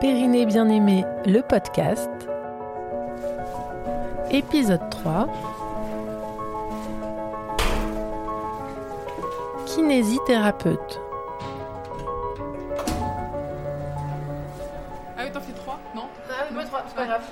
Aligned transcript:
Périnée 0.00 0.46
bien-aimé, 0.46 1.04
le 1.26 1.42
podcast. 1.42 2.08
Épisode 4.30 4.88
3. 4.88 5.28
Kinésithérapeute. 9.66 11.00
Ah 15.18 15.24
oui, 15.24 15.30
t'en 15.32 15.40
fais 15.40 15.52
trois 15.52 15.78
Non 15.94 16.04
c'est 16.86 16.94
pas 16.94 17.06
grave. 17.06 17.22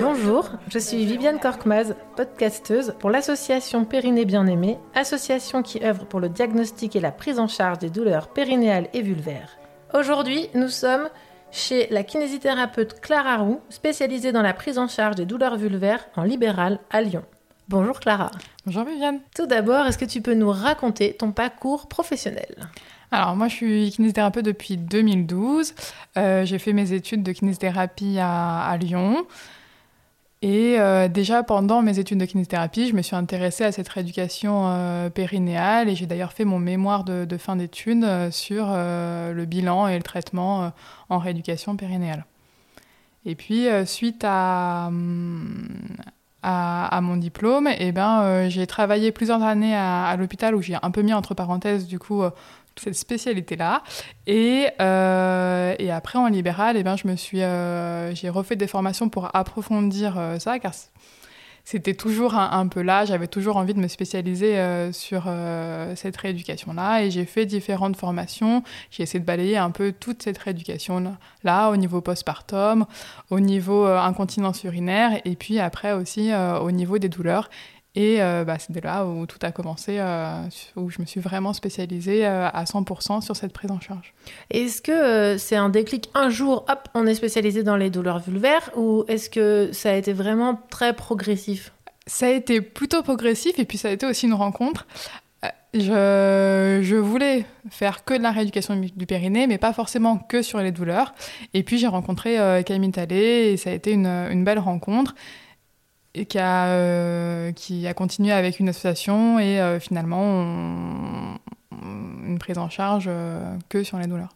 Bonjour, 0.00 0.50
je 0.68 0.78
suis 0.78 1.06
Viviane 1.06 1.40
Korkmaz, 1.40 1.94
podcasteuse 2.16 2.94
pour 2.98 3.08
l'association 3.08 3.86
Périnée 3.86 4.26
Bien-Aimé, 4.26 4.78
association 4.94 5.62
qui 5.62 5.82
œuvre 5.82 6.04
pour 6.04 6.20
le 6.20 6.28
diagnostic 6.28 6.96
et 6.96 7.00
la 7.00 7.12
prise 7.12 7.38
en 7.38 7.48
charge 7.48 7.78
des 7.78 7.88
douleurs 7.88 8.28
périnéales 8.28 8.88
et 8.92 9.00
vulvaires. 9.00 9.58
Aujourd'hui, 9.94 10.48
nous 10.54 10.68
sommes 10.68 11.08
chez 11.50 11.88
la 11.90 12.02
kinésithérapeute 12.02 13.00
Clara 13.00 13.38
Roux, 13.38 13.60
spécialisée 13.70 14.32
dans 14.32 14.42
la 14.42 14.52
prise 14.52 14.76
en 14.76 14.86
charge 14.86 15.16
des 15.16 15.24
douleurs 15.24 15.56
vulvaires 15.56 16.06
en 16.14 16.24
libéral 16.24 16.78
à 16.90 17.00
Lyon. 17.00 17.24
Bonjour 17.68 17.98
Clara. 17.98 18.30
Bonjour 18.66 18.84
Viviane. 18.84 19.20
Tout 19.34 19.46
d'abord, 19.46 19.86
est-ce 19.86 19.96
que 19.96 20.04
tu 20.04 20.20
peux 20.20 20.34
nous 20.34 20.50
raconter 20.50 21.14
ton 21.14 21.32
parcours 21.32 21.88
professionnel? 21.88 22.68
Alors 23.10 23.34
moi 23.34 23.48
je 23.48 23.54
suis 23.54 23.90
kinésithérapeute 23.90 24.44
depuis 24.44 24.76
2012. 24.76 25.74
Euh, 26.18 26.44
j'ai 26.44 26.58
fait 26.58 26.74
mes 26.74 26.92
études 26.92 27.22
de 27.22 27.32
kinésithérapie 27.32 28.18
à, 28.20 28.76
Lyon. 28.78 29.26
Et 30.40 30.78
euh, 30.78 31.08
déjà 31.08 31.42
pendant 31.42 31.82
mes 31.82 31.98
études 31.98 32.18
de 32.18 32.24
kinésithérapie, 32.24 32.88
je 32.88 32.94
me 32.94 33.02
suis 33.02 33.16
intéressée 33.16 33.64
à 33.64 33.72
cette 33.72 33.88
rééducation 33.88 34.68
euh, 34.68 35.10
périnéale 35.10 35.88
et 35.88 35.96
j'ai 35.96 36.06
d'ailleurs 36.06 36.32
fait 36.32 36.44
mon 36.44 36.60
mémoire 36.60 37.02
de, 37.02 37.36
fin 37.36 37.56
d'études 37.56 38.06
sur 38.30 38.68
le 38.68 39.44
bilan 39.44 39.88
et 39.88 39.96
le 39.96 40.02
traitement 40.02 40.72
en 41.08 41.18
rééducation 41.18 41.76
périnéale. 41.76 42.24
Et 43.26 43.34
puis 43.34 43.66
suite 43.84 44.22
à, 44.24 44.92
à, 46.42 47.00
mon 47.02 47.16
diplôme, 47.16 47.68
eh 47.76 47.90
ben, 47.90 48.48
j'ai 48.48 48.66
travaillé 48.68 49.10
plusieurs 49.10 49.42
années 49.42 49.74
à 49.74 50.14
l'hôpital 50.16 50.54
où 50.54 50.62
j'ai 50.62 50.76
un 50.80 50.90
peu 50.92 51.02
mis 51.02 51.12
entre 51.12 51.34
parenthèses 51.34 51.88
du 51.88 51.98
coup 51.98 52.22
cette 52.80 52.94
spécialité-là. 52.94 53.82
Et, 54.26 54.68
euh, 54.80 55.74
et, 55.78 55.90
après, 55.90 56.18
en 56.18 56.28
libéral, 56.28 56.76
eh 56.76 56.82
ben, 56.82 56.96
je 56.96 57.06
me 57.06 57.16
suis, 57.16 57.42
euh, 57.42 58.14
j'ai 58.14 58.28
refait 58.28 58.56
des 58.56 58.66
formations 58.66 59.08
pour 59.08 59.34
approfondir 59.34 60.18
euh, 60.18 60.38
ça, 60.38 60.58
car 60.58 60.72
c'était 61.64 61.94
toujours 61.94 62.34
un, 62.34 62.66
peu 62.68 62.80
là. 62.80 63.04
J'avais 63.04 63.26
toujours 63.26 63.58
envie 63.58 63.74
de 63.74 63.78
me 63.78 63.88
spécialiser 63.88 64.56
sur 64.90 65.30
cette 65.96 66.16
rééducation-là. 66.16 67.02
Et 67.02 67.10
j'ai 67.10 67.26
fait 67.26 67.44
différentes 67.44 67.94
formations. 67.94 68.62
J'ai 68.90 69.02
essayé 69.02 69.20
de 69.20 69.26
balayer 69.26 69.58
un 69.58 69.70
peu 69.70 69.92
toute 69.92 70.22
cette 70.22 70.38
rééducation-là, 70.38 71.68
au 71.68 71.76
niveau 71.76 72.00
postpartum, 72.00 72.86
au 73.28 73.40
niveau 73.40 73.84
incontinence 73.84 74.64
urinaire, 74.64 75.20
et 75.26 75.36
puis 75.36 75.60
après 75.60 75.92
aussi 75.92 76.32
au 76.34 76.70
niveau 76.70 76.96
des 76.96 77.10
douleurs. 77.10 77.50
Et 77.94 78.22
euh, 78.22 78.44
bah, 78.44 78.58
c'est 78.58 78.72
de 78.72 78.80
là 78.80 79.06
où 79.06 79.26
tout 79.26 79.38
a 79.42 79.50
commencé, 79.50 79.96
euh, 79.98 80.42
où 80.76 80.90
je 80.90 81.00
me 81.00 81.06
suis 81.06 81.20
vraiment 81.20 81.52
spécialisée 81.52 82.26
euh, 82.26 82.48
à 82.48 82.64
100% 82.64 83.22
sur 83.22 83.34
cette 83.34 83.52
prise 83.52 83.70
en 83.70 83.80
charge. 83.80 84.14
Est-ce 84.50 84.82
que 84.82 85.36
c'est 85.38 85.56
un 85.56 85.68
déclic 85.68 86.10
un 86.14 86.28
jour, 86.28 86.64
hop, 86.68 86.88
on 86.94 87.06
est 87.06 87.14
spécialisé 87.14 87.62
dans 87.62 87.76
les 87.76 87.90
douleurs 87.90 88.20
vulvaires, 88.20 88.70
ou 88.76 89.04
est-ce 89.08 89.30
que 89.30 89.70
ça 89.72 89.90
a 89.90 89.94
été 89.94 90.12
vraiment 90.12 90.60
très 90.70 90.94
progressif? 90.94 91.72
Ça 92.06 92.26
a 92.26 92.30
été 92.30 92.60
plutôt 92.60 93.02
progressif, 93.02 93.58
et 93.58 93.64
puis 93.64 93.78
ça 93.78 93.88
a 93.88 93.90
été 93.90 94.06
aussi 94.06 94.26
une 94.26 94.34
rencontre. 94.34 94.86
Je, 95.74 96.80
je, 96.82 96.96
voulais 96.96 97.44
faire 97.70 98.04
que 98.04 98.14
de 98.14 98.22
la 98.22 98.32
rééducation 98.32 98.76
du 98.76 99.06
périnée, 99.06 99.46
mais 99.46 99.58
pas 99.58 99.72
forcément 99.72 100.16
que 100.16 100.40
sur 100.40 100.60
les 100.60 100.72
douleurs. 100.72 101.14
Et 101.52 101.62
puis 101.62 101.78
j'ai 101.78 101.86
rencontré 101.86 102.38
Camille 102.64 102.90
Talley 102.90 103.52
et 103.52 103.56
ça 103.58 103.70
a 103.70 103.74
été 103.74 103.92
une, 103.92 104.06
une 104.06 104.44
belle 104.44 104.58
rencontre 104.58 105.14
et 106.14 106.26
qui 106.26 106.38
a, 106.38 106.66
euh, 106.68 107.52
qui 107.52 107.86
a 107.86 107.94
continué 107.94 108.32
avec 108.32 108.60
une 108.60 108.68
association 108.68 109.38
et 109.38 109.60
euh, 109.60 109.80
finalement 109.80 111.36
une 111.72 112.38
prise 112.38 112.58
en 112.58 112.68
charge 112.68 113.06
euh, 113.08 113.56
que 113.68 113.82
sur 113.82 113.98
les 113.98 114.06
douleurs. 114.06 114.34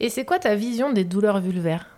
Et 0.00 0.08
c'est 0.08 0.24
quoi 0.24 0.38
ta 0.38 0.54
vision 0.54 0.92
des 0.92 1.04
douleurs 1.04 1.40
vulvaires? 1.40 1.88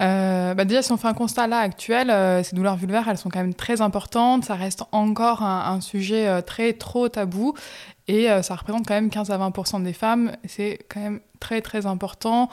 Bah 0.00 0.64
déjà, 0.64 0.82
si 0.82 0.92
on 0.92 0.98
fait 0.98 1.08
un 1.08 1.14
constat 1.14 1.46
là 1.46 1.58
actuel, 1.58 2.12
ces 2.44 2.54
douleurs 2.54 2.76
vulvaires, 2.76 3.08
elles 3.08 3.16
sont 3.16 3.30
quand 3.30 3.40
même 3.40 3.54
très 3.54 3.80
importantes. 3.80 4.44
Ça 4.44 4.54
reste 4.54 4.84
encore 4.92 5.42
un, 5.42 5.80
sujet 5.80 6.42
très 6.42 6.74
trop 6.74 7.08
tabou 7.08 7.54
et 8.06 8.28
ça 8.42 8.54
représente 8.54 8.86
quand 8.86 8.94
même 8.94 9.08
15 9.08 9.30
à 9.30 9.38
20% 9.38 9.82
des 9.82 9.94
femmes. 9.94 10.32
C'est 10.44 10.78
quand 10.90 11.00
même 11.00 11.20
très 11.40 11.62
très 11.62 11.86
important 11.86 12.50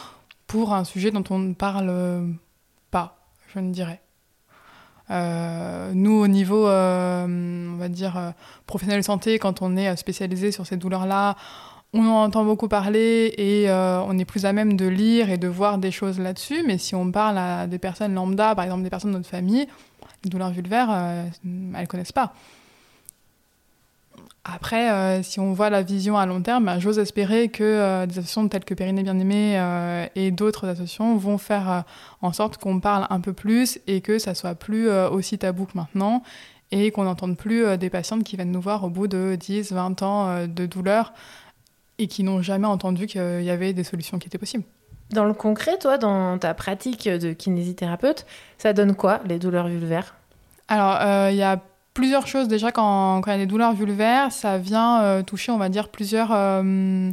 pour 0.47 0.73
un 0.73 0.85
sujet 0.85 1.11
dont 1.11 1.25
on 1.29 1.39
ne 1.39 1.53
parle 1.53 1.93
pas, 2.89 3.17
je 3.53 3.59
ne 3.59 3.71
dirais. 3.71 4.01
Euh, 5.11 5.91
nous, 5.93 6.13
au 6.13 6.27
niveau, 6.27 6.67
euh, 6.67 7.25
on 7.73 7.77
va 7.77 7.89
dire, 7.89 8.17
euh, 8.17 8.31
professionnel 8.65 9.03
santé, 9.03 9.39
quand 9.39 9.61
on 9.61 9.75
est 9.75 9.95
spécialisé 9.97 10.51
sur 10.51 10.65
ces 10.65 10.77
douleurs-là, 10.77 11.35
on 11.93 12.07
en 12.07 12.23
entend 12.23 12.45
beaucoup 12.45 12.69
parler 12.69 13.33
et 13.37 13.69
on 13.69 14.17
est 14.17 14.23
plus 14.23 14.45
à 14.45 14.53
même 14.53 14.77
de 14.77 14.87
lire 14.87 15.29
et 15.29 15.37
de 15.37 15.49
voir 15.49 15.77
des 15.77 15.91
choses 15.91 16.19
là-dessus. 16.19 16.63
Mais 16.65 16.77
si 16.77 16.95
on 16.95 17.11
parle 17.11 17.37
à 17.37 17.67
des 17.67 17.79
personnes 17.79 18.13
lambda, 18.13 18.55
par 18.55 18.63
exemple 18.63 18.83
des 18.83 18.89
personnes 18.89 19.11
de 19.11 19.17
notre 19.17 19.29
famille, 19.29 19.67
les 20.23 20.29
douleurs 20.29 20.51
vulvaires, 20.51 20.89
elles 21.43 21.81
ne 21.81 21.85
connaissent 21.87 22.13
pas. 22.13 22.33
Après, 24.43 24.89
euh, 24.89 25.21
si 25.21 25.39
on 25.39 25.53
voit 25.53 25.69
la 25.69 25.83
vision 25.83 26.17
à 26.17 26.25
long 26.25 26.41
terme, 26.41 26.65
bah, 26.65 26.79
j'ose 26.79 26.97
espérer 26.97 27.49
que 27.49 27.63
euh, 27.63 28.05
des 28.07 28.13
associations 28.13 28.47
telles 28.47 28.65
que 28.65 28.73
Périnée 28.73 29.03
Bien-Aimé 29.03 29.59
euh, 29.59 30.07
et 30.15 30.31
d'autres 30.31 30.67
associations 30.67 31.15
vont 31.15 31.37
faire 31.37 31.83
en 32.23 32.33
sorte 32.33 32.57
qu'on 32.57 32.79
parle 32.79 33.05
un 33.11 33.19
peu 33.19 33.33
plus 33.33 33.79
et 33.85 34.01
que 34.01 34.17
ça 34.17 34.33
soit 34.33 34.55
plus 34.55 34.89
aussi 34.89 35.37
tabou 35.37 35.65
que 35.65 35.73
maintenant 35.75 36.23
et 36.71 36.89
qu'on 36.91 37.03
n'entende 37.03 37.37
plus 37.37 37.77
des 37.77 37.89
patientes 37.89 38.23
qui 38.23 38.35
viennent 38.35 38.51
nous 38.51 38.61
voir 38.61 38.83
au 38.83 38.89
bout 38.89 39.07
de 39.07 39.35
10, 39.39 39.73
20 39.73 40.01
ans 40.01 40.47
de 40.47 40.65
douleur 40.65 41.13
et 41.99 42.07
qui 42.07 42.23
n'ont 42.23 42.41
jamais 42.41 42.67
entendu 42.67 43.05
qu'il 43.05 43.43
y 43.43 43.49
avait 43.49 43.73
des 43.73 43.83
solutions 43.83 44.17
qui 44.17 44.27
étaient 44.27 44.37
possibles. 44.37 44.63
Dans 45.11 45.25
le 45.25 45.33
concret, 45.33 45.77
toi, 45.77 45.97
dans 45.97 46.37
ta 46.37 46.53
pratique 46.53 47.07
de 47.07 47.33
kinésithérapeute, 47.33 48.25
ça 48.57 48.73
donne 48.73 48.95
quoi 48.95 49.19
les 49.25 49.37
douleurs 49.37 49.67
vulvaires? 49.67 50.15
Alors, 50.69 51.29
il 51.29 51.35
y 51.35 51.43
a 51.43 51.61
plusieurs 51.93 52.27
choses. 52.27 52.47
Déjà, 52.47 52.71
quand, 52.71 53.21
quand, 53.21 53.31
il 53.31 53.33
y 53.33 53.41
a 53.41 53.45
des 53.45 53.45
douleurs 53.45 53.73
vulvaires, 53.73 54.31
ça 54.31 54.57
vient 54.57 55.01
euh, 55.01 55.23
toucher, 55.23 55.51
on 55.51 55.57
va 55.57 55.69
dire, 55.69 55.89
plusieurs. 55.89 56.31
Euh, 56.31 57.11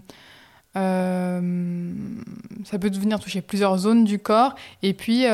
euh, 0.77 1.93
ça 2.65 2.78
peut 2.78 2.91
venir 2.91 3.19
toucher 3.19 3.41
plusieurs 3.41 3.78
zones 3.78 4.05
du 4.05 4.19
corps 4.21 4.55
et 4.83 4.94
puis 4.94 5.25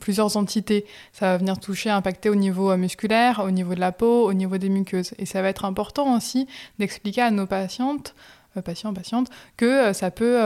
plusieurs 0.00 0.36
entités. 0.36 0.86
Ça 1.12 1.26
va 1.26 1.36
venir 1.36 1.58
toucher, 1.58 1.90
impacter 1.90 2.30
au 2.30 2.36
niveau 2.36 2.74
musculaire, 2.76 3.42
au 3.44 3.50
niveau 3.50 3.74
de 3.74 3.80
la 3.80 3.92
peau, 3.92 4.26
au 4.26 4.32
niveau 4.32 4.56
des 4.56 4.70
muqueuses. 4.70 5.12
Et 5.18 5.26
ça 5.26 5.42
va 5.42 5.48
être 5.48 5.64
important 5.64 6.16
aussi 6.16 6.46
d'expliquer 6.78 7.22
à 7.22 7.30
nos 7.30 7.46
patientes, 7.46 8.14
patients, 8.64 8.94
patientes, 8.94 9.28
que 9.58 9.92
ça 9.92 10.10
peut 10.10 10.38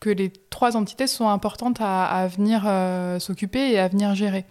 que 0.00 0.10
les 0.10 0.32
trois 0.48 0.76
entités 0.76 1.08
sont 1.08 1.28
importantes 1.28 1.78
à, 1.80 2.06
à 2.06 2.26
venir 2.26 2.62
s'occuper 3.20 3.72
et 3.72 3.78
à 3.78 3.88
venir 3.88 4.14
gérer. 4.14 4.46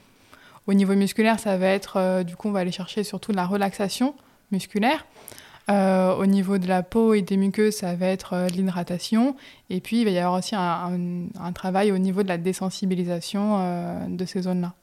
Au 0.67 0.73
niveau 0.73 0.95
musculaire, 0.95 1.39
ça 1.39 1.55
va 1.55 1.67
être, 1.67 1.95
euh, 1.95 2.23
du 2.23 2.35
coup, 2.35 2.49
on 2.49 2.51
va 2.51 2.59
aller 2.59 2.71
chercher 2.71 3.05
surtout 3.05 3.31
de 3.31 3.37
la 3.37 3.45
relaxation 3.45 4.13
musculaire. 4.51 5.05
Euh, 5.69 6.13
au 6.15 6.25
niveau 6.25 6.57
de 6.57 6.67
la 6.67 6.83
peau 6.83 7.13
et 7.13 7.21
des 7.21 7.37
muqueuses, 7.37 7.75
ça 7.75 7.95
va 7.95 8.07
être 8.07 8.33
euh, 8.33 8.47
l'hydratation. 8.47 9.35
Et 9.69 9.79
puis, 9.79 10.01
il 10.01 10.05
va 10.05 10.11
y 10.11 10.17
avoir 10.17 10.37
aussi 10.39 10.55
un, 10.55 11.51
travail 11.53 11.93
au 11.93 11.97
niveau 11.97 12.21
de 12.21 12.27
la 12.27 12.37
désensibilisation 12.37 14.07
de 14.09 14.25
ces 14.25 14.41
zones-là. 14.41 14.73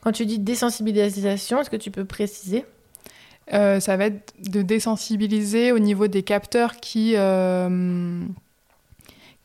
Quand 0.00 0.12
tu 0.12 0.26
dis 0.26 0.38
désensibilisation, 0.38 1.60
est-ce 1.60 1.70
que 1.70 1.76
tu 1.76 1.90
peux 1.90 2.04
préciser? 2.04 2.64
Ça 3.50 3.96
va 3.96 4.06
être 4.06 4.34
de 4.38 4.62
désensibiliser 4.62 5.72
au 5.72 5.78
niveau 5.78 6.06
des 6.06 6.22
capteurs 6.22 6.76
qui, 6.76 7.14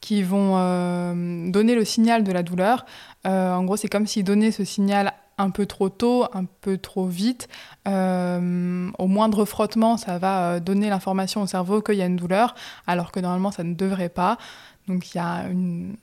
qui 0.01 0.24
vont 0.24 1.51
donner 1.51 1.75
le 1.75 1.86
signal 1.86 2.24
de 2.24 2.31
la 2.31 2.44
douleur. 2.44 2.86
en 3.25 3.63
gros, 3.66 3.75
c'est 3.75 3.89
comme 3.89 4.07
s'ils 4.07 4.24
donnaient 4.24 4.51
ce 4.51 4.63
signal 4.63 5.13
un 5.38 5.50
peu 5.50 5.66
trop 5.66 5.89
tôt, 5.89 6.25
un 6.34 6.45
peu 6.62 6.78
trop 6.78 7.06
vite. 7.06 7.48
Euh, 7.88 8.89
au 8.98 9.07
moindre 9.07 9.45
frottement, 9.45 9.98
ça 9.98 10.18
va 10.18 10.54
euh, 10.54 10.60
donner 10.60 10.89
l'information 10.89 11.42
au 11.42 11.48
cerveau 11.48 11.81
qu'il 11.81 11.95
y 11.95 12.01
a 12.01 12.06
une 12.06 12.16
douleur, 12.16 12.56
alors 12.88 13.12
que 13.12 13.19
normalement, 13.19 13.51
ça 13.51 13.63
ne 13.63 13.74
devrait 13.74 14.10
pas. 14.10 14.38
Donc 14.88 15.13
il 15.13 15.18
y 15.18 15.22
a 15.22 15.48
une, 15.50 15.95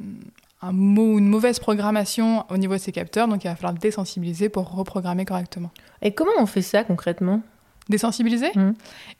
un 0.62 0.70
une 0.72 1.28
mauvaise 1.28 1.58
programmation 1.58 2.44
au 2.50 2.56
niveau 2.56 2.74
de 2.74 2.78
ces 2.78 2.92
capteurs, 2.92 3.28
donc 3.28 3.44
il 3.44 3.48
va 3.48 3.56
falloir 3.56 3.74
désensibiliser 3.74 4.48
pour 4.48 4.70
reprogrammer 4.70 5.24
correctement. 5.24 5.70
Et 6.02 6.12
comment 6.12 6.32
on 6.38 6.46
fait 6.46 6.62
ça 6.62 6.84
concrètement? 6.84 7.42
Désensibiliser 7.88 8.50
mmh. 8.54 8.70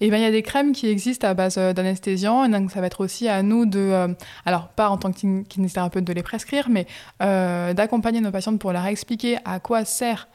Et 0.01 0.07
eh 0.07 0.11
ben 0.11 0.17
il 0.19 0.23
y 0.23 0.27
a 0.27 0.31
des 0.31 0.43
crèmes 0.43 0.73
qui 0.73 0.89
existent 0.89 1.29
à 1.29 1.35
base 1.35 1.57
euh, 1.59 1.73
d'anesthésiants, 1.73 2.45
et 2.45 2.49
donc 2.49 2.71
ça 2.71 2.81
va 2.81 2.87
être 2.87 3.03
aussi 3.03 3.29
à 3.29 3.43
nous 3.43 3.67
de, 3.67 3.79
euh, 3.79 4.09
alors 4.47 4.69
pas 4.69 4.89
en 4.89 4.97
tant 4.97 5.13
que 5.13 5.43
kinésithérapeute 5.43 6.05
de 6.05 6.13
les 6.13 6.23
prescrire, 6.23 6.69
mais 6.69 6.87
euh, 7.23 7.73
d'accompagner 7.75 8.21
nos 8.21 8.31
patientes 8.31 8.59
pour 8.59 8.73
leur 8.73 8.87
expliquer 8.87 9.39
à 9.45 9.61
quoi 9.61 9.85
sert 9.85 10.29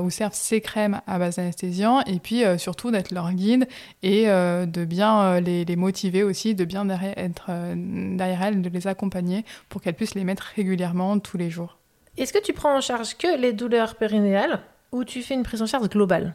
où 0.00 0.08
servent 0.08 0.34
ces 0.34 0.62
crèmes 0.62 1.02
à 1.06 1.18
base 1.18 1.36
d'anesthésiant, 1.36 2.00
et 2.06 2.20
puis 2.20 2.42
surtout 2.56 2.90
d'être 2.90 3.10
leur 3.10 3.30
guide 3.32 3.68
et 4.02 4.24
de 4.24 4.84
bien 4.86 5.40
les, 5.40 5.66
les, 5.66 5.76
motiver 5.76 6.22
aussi, 6.22 6.54
de 6.54 6.64
bien 6.64 6.86
derrière, 6.86 7.12
être 7.18 7.50
derrière 7.74 8.42
elles, 8.44 8.62
de 8.62 8.68
les 8.70 8.86
accompagner 8.86 9.44
pour 9.68 9.82
qu'elles 9.82 9.94
puissent 9.94 10.14
les 10.14 10.24
mettre 10.24 10.52
régulièrement 10.56 11.18
tous 11.18 11.36
les 11.36 11.50
jours. 11.50 11.76
Est-ce 12.16 12.32
que 12.32 12.42
tu 12.42 12.54
prends 12.54 12.78
en 12.78 12.80
charge 12.80 13.18
que 13.18 13.38
les 13.38 13.52
douleurs 13.52 13.96
périnéales 13.96 14.60
ou 14.90 15.04
tu 15.04 15.22
fais 15.22 15.34
une 15.34 15.42
prise 15.42 15.60
en 15.60 15.66
charge 15.66 15.90
globale? 15.90 16.32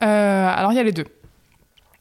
Alors 0.00 0.72
il 0.72 0.76
y 0.76 0.80
a 0.80 0.84
les 0.84 0.92
deux. 0.92 1.06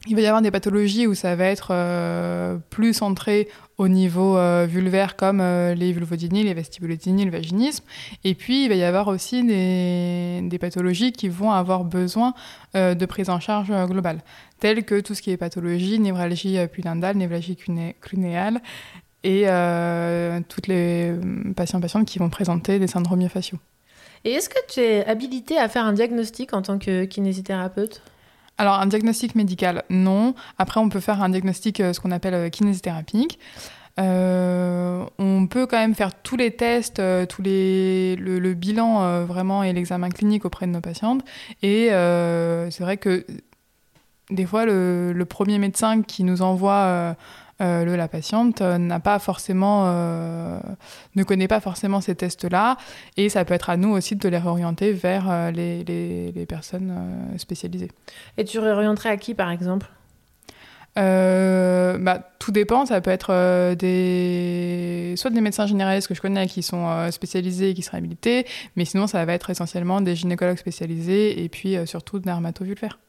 Il 0.08 0.16
va 0.16 0.22
y 0.22 0.28
avoir 0.28 0.44
des 0.44 0.52
pathologies 0.52 1.08
où 1.08 1.16
ça 1.16 1.36
va 1.36 1.46
être 1.46 1.70
euh, 1.72 2.58
plus 2.70 2.94
centré 2.94 3.48
au 3.80 3.88
niveau 3.88 4.38
euh, 4.38 4.68
vulvaire 4.70 5.16
comme 5.16 5.42
euh, 5.42 5.74
les 5.74 5.92
vulvodynies, 5.94 6.44
les 6.44 6.54
vestibulodynies, 6.54 7.26
le 7.26 7.32
vaginisme. 7.32 7.84
Et 8.24 8.36
puis 8.36 8.66
il 8.66 8.70
va 8.70 8.76
y 8.76 8.84
avoir 8.84 9.08
aussi 9.08 9.44
des, 9.44 10.58
pathologies 10.60 11.12
qui 11.12 11.28
vont 11.28 11.52
avoir 11.52 11.84
besoin 11.84 12.34
de 12.74 13.06
prise 13.06 13.30
en 13.30 13.40
charge 13.40 13.72
globale, 13.88 14.22
telles 14.60 14.86
que 14.86 15.00
tout 15.00 15.16
ce 15.16 15.22
qui 15.22 15.32
est 15.32 15.38
pathologie, 15.38 16.00
névralgie 16.00 16.58
pudendale, 16.72 17.18
névralgie 17.18 17.58
clunéale 18.00 18.62
et 19.24 19.46
toutes 20.48 20.68
les 20.68 21.14
patients 21.56 21.82
patientes 21.82 22.08
qui 22.08 22.20
vont 22.20 22.30
présenter 22.30 22.80
des 22.80 22.88
syndromes 22.88 23.20
myofasciaux. 23.20 23.60
Et 24.26 24.32
est-ce 24.32 24.50
que 24.50 24.58
tu 24.68 24.80
es 24.80 25.06
habilité 25.06 25.58
à 25.60 25.70
faire 25.70 25.86
un 25.86 25.94
diagnostic 25.94 26.54
en 26.54 26.64
tant 26.64 26.80
que 26.80 27.06
kinésithérapeute? 27.06 28.02
Alors, 28.58 28.80
un 28.80 28.88
diagnostic 28.88 29.36
médical, 29.36 29.84
non. 29.90 30.34
Après, 30.58 30.80
on 30.80 30.90
peut 30.90 31.00
faire 31.00 31.22
un 31.22 31.30
diagnostic, 31.30 31.80
euh, 31.80 31.94
ce 31.94 32.00
qu'on 32.00 32.12
appelle 32.12 32.34
euh, 32.34 32.50
kinésithérapique. 32.50 33.38
Euh, 34.00 35.06
on 35.20 35.46
peut 35.48 35.68
quand 35.68 35.78
même 35.78 35.94
faire 35.94 36.22
tous 36.22 36.38
les 36.38 36.52
tests, 36.52 37.02
tous 37.30 37.42
les, 37.42 38.18
le, 38.18 38.54
bilan 38.54 39.24
vraiment 39.24 39.64
et 39.64 39.72
l'examen 39.72 40.10
clinique 40.10 40.44
auprès 40.44 40.68
de 40.68 40.72
nos 40.72 40.82
patientes. 40.82 41.24
Et 41.64 41.88
c'est 41.92 42.82
vrai 42.82 42.98
que 42.98 43.26
des 44.30 44.46
fois, 44.46 44.66
le, 44.66 45.14
le, 45.14 45.26
premier 45.26 45.60
médecin 45.60 46.02
qui 46.02 46.24
nous 46.24 46.42
envoie 46.42 47.16
euh, 47.62 47.86
le, 47.86 47.96
la 47.96 48.10
patiente 48.10 48.60
euh, 48.62 48.78
n'a 48.78 49.00
pas 49.00 49.18
forcément, 49.18 49.84
euh, 49.86 50.60
ne 51.16 51.24
connaît 51.24 51.48
pas 51.48 51.62
forcément 51.62 52.02
ces 52.02 52.14
tests-là, 52.14 52.76
et 53.16 53.30
ça 53.30 53.46
peut 53.46 53.54
être 53.54 53.70
à 53.70 53.78
nous 53.78 53.92
aussi 53.92 54.18
de 54.18 54.28
les 54.28 54.38
réorienter 54.38 54.92
vers 54.92 55.52
les, 55.52 55.84
les, 55.86 56.46
personnes 56.46 56.94
spécialisées. 57.38 57.92
Et 58.38 58.44
tu 58.44 58.60
réorienterais 58.60 59.10
à 59.10 59.18
qui, 59.18 59.34
par 59.34 59.52
exemple? 59.52 59.88
Bah, 60.98 62.30
tout 62.40 62.52
dépend, 62.52 62.86
ça 62.86 63.02
peut 63.02 63.12
être 63.12 63.74
des... 63.76 65.14
soit 65.18 65.32
des 65.32 65.42
médecins 65.42 65.66
généralistes 65.66 66.08
que 66.08 66.14
je 66.14 66.22
connais 66.22 66.48
qui 66.48 66.62
sont 66.62 67.10
spécialisés 67.12 67.72
et 67.72 67.74
qui 67.74 67.82
seraient 67.82 67.98
habilités, 67.98 68.46
mais 68.76 68.86
sinon 68.86 69.08
ça 69.08 69.24
va 69.26 69.34
être 69.34 69.50
essentiellement 69.50 70.02
des 70.02 70.16
gynécologues 70.16 70.58
spécialisés 70.58 71.44
et 71.44 71.50
puis 71.50 71.76
surtout 71.86 72.20
dermatovulvaires. 72.20 73.00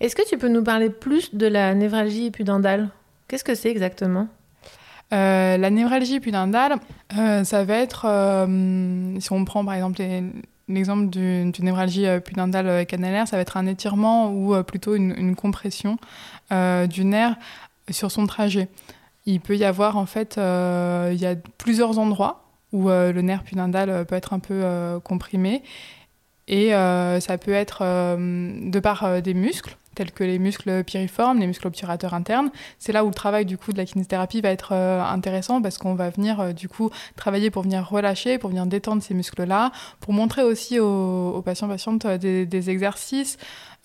Est-ce 0.00 0.16
que 0.16 0.28
tu 0.28 0.38
peux 0.38 0.48
nous 0.48 0.62
parler 0.62 0.90
plus 0.90 1.34
de 1.34 1.46
la 1.46 1.74
névralgie 1.74 2.26
épudendale 2.26 2.90
Qu'est-ce 3.28 3.44
que 3.44 3.54
c'est 3.54 3.70
exactement? 3.70 4.28
Euh, 5.12 5.56
la 5.56 5.70
névralgie 5.70 6.20
pudendale, 6.20 6.76
euh, 7.18 7.42
ça 7.42 7.64
va 7.64 7.76
être, 7.76 8.06
euh, 8.06 9.18
si 9.18 9.32
on 9.32 9.44
prend 9.44 9.64
par 9.64 9.74
exemple 9.74 10.00
l'exemple 10.68 11.10
d'une 11.10 11.52
névralgie 11.60 12.06
pudendale 12.24 12.86
canalaire, 12.86 13.26
ça 13.26 13.36
va 13.36 13.42
être 13.42 13.56
un 13.56 13.66
étirement 13.66 14.32
ou 14.32 14.62
plutôt 14.62 14.94
une, 14.94 15.34
compression 15.34 15.96
du 16.50 17.04
nerf 17.04 17.34
sur 17.90 18.12
son 18.12 18.26
trajet. 18.26 18.68
Il 19.26 19.40
peut 19.40 19.56
y 19.56 19.64
avoir 19.64 19.96
en 19.96 20.06
fait, 20.06 20.36
il 20.36 21.20
y 21.20 21.26
a 21.26 21.34
plusieurs 21.58 21.98
endroits 21.98 22.44
où 22.72 22.88
le 22.88 23.20
nerf 23.20 23.42
pudendal 23.42 24.06
peut 24.06 24.14
être 24.14 24.32
un 24.32 24.38
peu 24.38 25.00
comprimé 25.02 25.64
et 26.50 26.70
ça 26.70 27.38
peut 27.38 27.52
être 27.52 27.82
de 27.82 28.80
par 28.80 29.22
des 29.22 29.34
muscles 29.34 29.76
tels 29.94 30.12
que 30.12 30.24
les 30.24 30.38
muscles 30.38 30.84
piriformes, 30.84 31.38
les 31.38 31.46
muscles 31.46 31.66
obturateurs 31.66 32.14
internes. 32.14 32.50
C'est 32.78 32.92
là 32.92 33.04
où 33.04 33.08
le 33.08 33.14
travail 33.14 33.44
du 33.44 33.58
coup 33.58 33.72
de 33.72 33.76
la 33.76 33.84
kinésithérapie 33.84 34.40
va 34.40 34.50
être 34.50 34.72
euh, 34.72 35.02
intéressant 35.02 35.60
parce 35.60 35.78
qu'on 35.78 35.94
va 35.94 36.10
venir 36.10 36.40
euh, 36.40 36.52
du 36.52 36.68
coup 36.68 36.90
travailler 37.16 37.50
pour 37.50 37.62
venir 37.62 37.86
relâcher, 37.88 38.38
pour 38.38 38.50
venir 38.50 38.66
détendre 38.66 39.02
ces 39.02 39.14
muscles-là, 39.14 39.72
pour 40.00 40.12
montrer 40.12 40.42
aussi 40.42 40.78
aux, 40.78 41.42
patients 41.44 41.68
patientes 41.68 42.04
euh, 42.04 42.18
des 42.18 42.70
exercices 42.70 43.36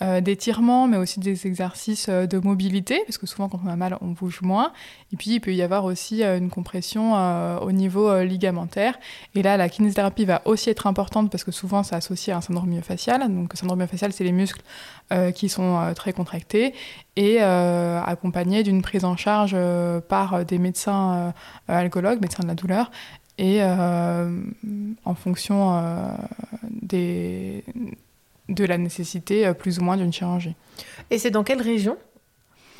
euh, 0.01 0.19
d'étirement, 0.19 0.89
mais 0.89 0.97
aussi 0.97 1.21
des 1.21 1.47
exercices 1.47 2.07
euh, 2.09 2.27
de 2.27 2.37
mobilité, 2.37 3.01
parce 3.05 3.17
que 3.17 3.25
souvent 3.25 3.47
quand 3.47 3.61
on 3.63 3.69
a 3.69 3.77
mal, 3.77 3.97
on 4.01 4.07
bouge 4.07 4.41
moins. 4.41 4.73
Et 5.13 5.15
puis 5.15 5.35
il 5.35 5.39
peut 5.39 5.53
y 5.53 5.61
avoir 5.61 5.85
aussi 5.85 6.21
euh, 6.21 6.37
une 6.37 6.49
compression 6.49 7.13
au 7.61 7.71
niveau 7.71 8.21
ligamentaire. 8.21 8.99
Et 9.35 9.41
là, 9.41 9.55
la 9.55 9.69
kinésithérapie 9.69 10.25
va 10.25 10.41
aussi 10.43 10.69
être 10.69 10.85
importante 10.85 11.31
parce 11.31 11.45
que 11.45 11.51
souvent 11.51 11.81
c'est 11.81 11.95
associé 11.95 12.33
à 12.33 12.37
un 12.37 12.41
syndrome 12.41 12.67
myofascial. 12.67 13.21
Donc 13.33 13.53
le 13.53 13.57
syndrome 13.57 13.79
myofascial, 13.79 14.11
c'est 14.11 14.25
les 14.25 14.33
muscles 14.33 14.61
qui 15.33 15.49
sont 15.49 15.93
très 15.95 16.11
contractés 16.13 16.73
et 17.15 17.39
accompagné 17.41 18.63
d'une 18.63 18.81
prise 18.81 19.05
en 19.05 19.15
charge 19.15 19.55
par 20.09 20.45
des 20.45 20.57
médecins 20.57 21.33
alcoologues, 21.67 22.21
médecins 22.21 22.43
de 22.43 22.47
la 22.47 22.55
douleur, 22.55 22.91
et 23.37 23.63
en 23.63 25.15
fonction 25.15 26.11
des, 26.69 27.63
de 28.49 28.65
la 28.65 28.77
nécessité 28.77 29.45
euh, 29.45 29.53
plus 29.53 29.79
ou 29.79 29.83
moins 29.83 29.97
d'une 29.97 30.13
chirurgie. 30.13 30.55
Et 31.09 31.17
c'est 31.17 31.31
dans 31.31 31.43
quelle 31.43 31.61
région 31.61 31.97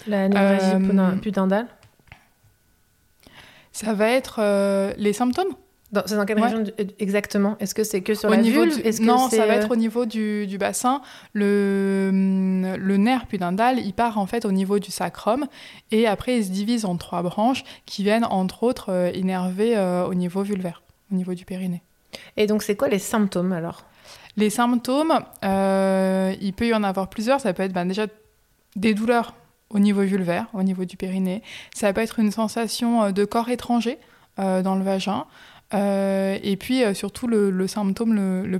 la 0.07 0.27
névralgie 0.27 0.65
euh, 0.99 1.15
pudendale 1.17 1.67
Ça 3.71 3.93
va 3.93 4.09
être 4.09 4.37
euh, 4.39 4.93
les 4.97 5.13
symptômes? 5.13 5.53
C'est 6.07 6.15
dans 6.15 6.25
quelle 6.25 6.43
région 6.43 6.63
exactement? 6.99 7.55
Est-ce 7.61 7.73
que 7.73 7.85
c'est 7.85 8.01
que 8.01 8.15
sur 8.15 8.29
la 8.29 8.41
vulve 8.41 8.81
Non, 9.01 9.29
ça 9.29 9.45
va 9.45 9.55
être 9.55 9.71
au 9.71 9.77
niveau 9.77 10.05
du, 10.05 10.57
bassin. 10.59 11.01
Le, 11.31 12.09
le 12.77 12.97
nerf 12.97 13.27
pudendal, 13.27 13.79
il 13.79 13.93
part 13.93 14.17
en 14.17 14.25
fait 14.25 14.43
au 14.43 14.51
niveau 14.51 14.77
du 14.77 14.91
sacrum 14.91 15.47
et 15.91 16.05
après 16.05 16.39
il 16.39 16.43
se 16.43 16.49
divise 16.49 16.83
en 16.83 16.97
trois 16.97 17.23
branches 17.23 17.63
qui 17.85 18.03
viennent 18.03 18.25
entre 18.25 18.63
autres 18.63 19.11
innerver 19.15 19.77
au 20.09 20.13
niveau 20.15 20.41
vulvaire, 20.41 20.83
au 21.13 21.15
niveau 21.15 21.33
du 21.33 21.45
périnée. 21.45 21.81
Et 22.35 22.45
donc 22.45 22.61
c'est 22.61 22.75
quoi 22.75 22.89
les 22.89 22.99
symptômes 22.99 23.53
alors? 23.53 23.85
Les 24.37 24.49
symptômes, 24.49 25.19
euh, 25.43 26.35
il 26.41 26.53
peut 26.53 26.67
y 26.67 26.73
en 26.73 26.83
avoir 26.83 27.09
plusieurs. 27.09 27.39
Ça 27.39 27.53
peut 27.53 27.63
être 27.63 27.73
ben, 27.73 27.85
déjà 27.85 28.07
des 28.75 28.93
douleurs 28.93 29.33
au 29.69 29.79
niveau 29.79 30.01
vulvaire, 30.01 30.47
au 30.53 30.63
niveau 30.63 30.85
du 30.85 30.97
périnée. 30.97 31.41
Ça 31.73 31.91
peut 31.93 32.01
être 32.01 32.19
une 32.19 32.31
sensation 32.31 33.03
euh, 33.03 33.11
de 33.11 33.25
corps 33.25 33.49
étranger 33.49 33.97
euh, 34.39 34.61
dans 34.61 34.75
le 34.75 34.83
vagin. 34.83 35.25
et 35.73 36.57
puis 36.59 36.83
surtout 36.93 37.27
le, 37.27 37.67
symptôme 37.67 38.13
le, 38.13 38.59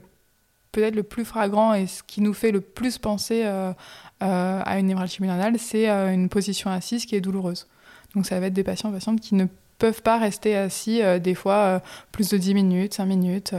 peut-être 0.72 0.96
le 0.96 1.04
plus 1.04 1.26
flagrant 1.26 1.74
et 1.74 1.88
ce 1.88 2.04
qui 2.04 2.22
nous 2.22 2.34
fait 2.34 2.52
le 2.52 2.62
plus 2.62 2.98
penser 2.98 3.44
à 4.20 4.80
une 4.80 4.88
névralgie 4.88 5.18
pudendale, 5.18 5.60
c'est 5.60 5.88
une 5.88 6.30
position 6.30 6.70
assise 6.72 7.06
qui 7.06 7.16
est 7.16 7.22
douloureuse. 7.22 7.68
Donc 8.16 8.26
ça 8.26 8.40
va 8.40 8.48
être 8.48 8.54
des 8.54 8.64
patients 8.64 8.92
patientes 8.92 9.22
qui 9.22 9.36
ne 9.36 9.46
peuvent 9.78 10.02
pas 10.02 10.18
rester 10.18 10.58
assis 10.58 11.02
des 11.22 11.36
fois 11.36 11.82
plus 12.12 12.30
de 12.30 12.38
10 12.38 12.54
minutes, 12.54 12.94
5 12.96 13.06
minutes 13.06 13.54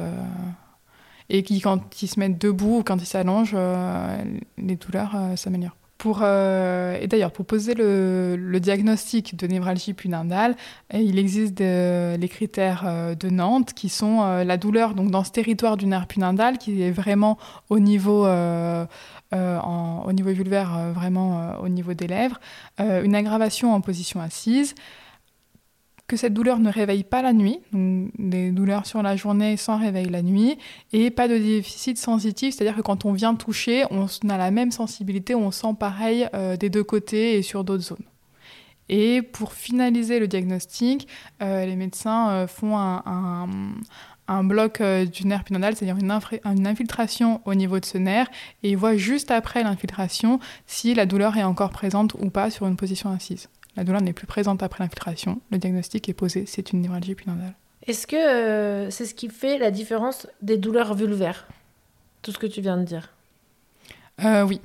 et 1.29 1.43
qui, 1.43 1.61
quand 1.61 2.03
ils 2.03 2.09
se 2.09 2.19
mettent 2.21 2.41
debout 2.41 2.79
ou 2.79 2.83
quand 2.83 2.97
ils 2.97 3.07
s'allongent, 3.07 3.55
euh, 3.55 4.23
les 4.59 4.77
douleurs 4.77 5.13
euh, 5.15 5.37
s'améliorent. 5.37 5.77
Pour, 5.99 6.21
euh, 6.23 6.99
et 7.01 7.07
d'ailleurs, 7.07 7.33
pour 7.33 7.47
poser 7.47 7.75
le, 7.75 8.59
diagnostic 8.61 9.35
de 9.35 9.47
névralgie 9.47 9.95
pudendale, 9.95 10.55
il 10.93 11.19
existe 11.19 11.59
les 11.59 12.29
critères 12.29 13.17
de 13.19 13.31
Nantes 13.31 13.73
qui 13.73 13.89
sont 13.89 14.21
la 14.45 14.57
douleur 14.59 14.95
donc 14.95 15.11
dans 15.11 15.25
ce 15.25 15.31
territoire 15.31 15.79
du 15.79 15.87
nerf 15.87 16.07
pudendal 16.07 16.59
qui 16.59 16.83
est 16.83 16.91
vraiment 16.91 17.39
au 17.71 17.79
niveau, 17.79 18.27
au 18.27 20.13
niveau 20.13 20.31
vulvaire, 20.31 20.93
vraiment 20.93 21.59
au 21.63 21.69
niveau 21.71 21.95
des 21.95 22.09
lèvres, 22.09 22.41
une 22.79 23.15
aggravation 23.15 23.73
en 23.73 23.81
position 23.81 24.21
assise, 24.21 24.75
que 26.07 26.17
cette 26.17 26.35
douleur 26.35 26.59
ne 26.59 26.71
réveille 26.71 27.05
pas 27.05 27.23
la 27.23 27.33
nuit, 27.33 27.59
donc 27.73 28.11
des 28.19 28.51
douleurs 28.51 28.87
sur 28.87 29.03
la 29.03 29.17
journée 29.17 29.57
sans 29.57 29.79
réveil 29.79 30.09
la 30.09 30.23
nuit, 30.23 30.57
et 30.93 31.11
pas 31.11 31.27
de 31.27 31.37
déficit 31.37 31.99
sensitif, 31.99 32.55
c'est-à-dire 32.55 32.77
que 32.77 32.83
quand 32.83 33.05
on 33.05 33.13
vient 33.13 33.35
toucher, 33.35 33.85
on 33.91 34.07
a 34.29 34.39
la 34.39 34.51
même 34.51 34.71
sensibilité, 34.71 35.35
on 35.35 35.51
sent 35.51 35.75
pareil 35.79 36.29
euh, 36.35 36.57
des 36.57 36.71
deux 36.71 36.85
côtés 36.85 37.37
et 37.37 37.43
sur 37.43 37.65
d'autres 37.65 37.83
zones. 37.83 38.05
Et 38.89 39.21
pour 39.21 39.53
finaliser 39.53 40.21
le 40.21 40.29
diagnostic, 40.29 41.09
euh, 41.43 41.67
les 41.67 41.75
médecins 41.75 42.31
euh, 42.31 42.47
font 42.47 42.77
un, 42.77 43.49
bloc 44.45 44.81
du 44.81 45.27
nerf 45.27 45.43
pudendal, 45.43 45.75
c'est-à-dire 45.75 45.99
une, 45.99 46.13
une, 46.45 46.67
infiltration 46.69 47.41
au 47.45 47.55
niveau 47.55 47.81
de 47.81 47.85
ce 47.85 47.99
nerf, 47.99 48.29
et 48.63 48.71
ils 48.71 48.77
voient 48.77 48.97
juste 48.97 49.33
après 49.33 49.65
l'infiltration 49.65 50.39
si 50.67 50.95
la 50.95 51.07
douleur 51.07 51.37
est 51.37 51.43
encore 51.43 51.71
présente 51.71 52.15
ou 52.15 52.31
pas 52.31 52.51
sur 52.51 52.67
une 52.69 52.77
position 52.77 53.11
assise. 53.11 53.49
La 53.77 53.85
douleur 53.85 54.01
n'est 54.01 54.13
plus 54.13 54.27
présente 54.27 54.63
après 54.63 54.83
l'infiltration. 54.83 55.41
Le 55.51 55.59
diagnostic 55.59 56.09
est 56.09 56.15
posé, 56.15 56.47
c'est 56.47 56.73
une 56.73 56.81
névralgie 56.81 57.15
pudendale. 57.15 57.55
Est-ce 57.87 58.07
que 58.07 58.17
euh, 58.17 58.91
c'est 58.91 59.05
ce 59.05 59.15
qui 59.15 59.29
fait 59.29 59.59
la 59.59 59.71
différence 59.71 60.27
des 60.43 60.57
douleurs 60.57 60.95
vulvaires? 60.95 61.47
Tout 62.23 62.33
ce 62.33 62.39
que 62.39 62.47
tu 62.47 62.61
viens 62.61 62.79
de 62.79 62.85
dire 62.85 63.13
euh, 64.25 64.43
Oui. 64.43 64.61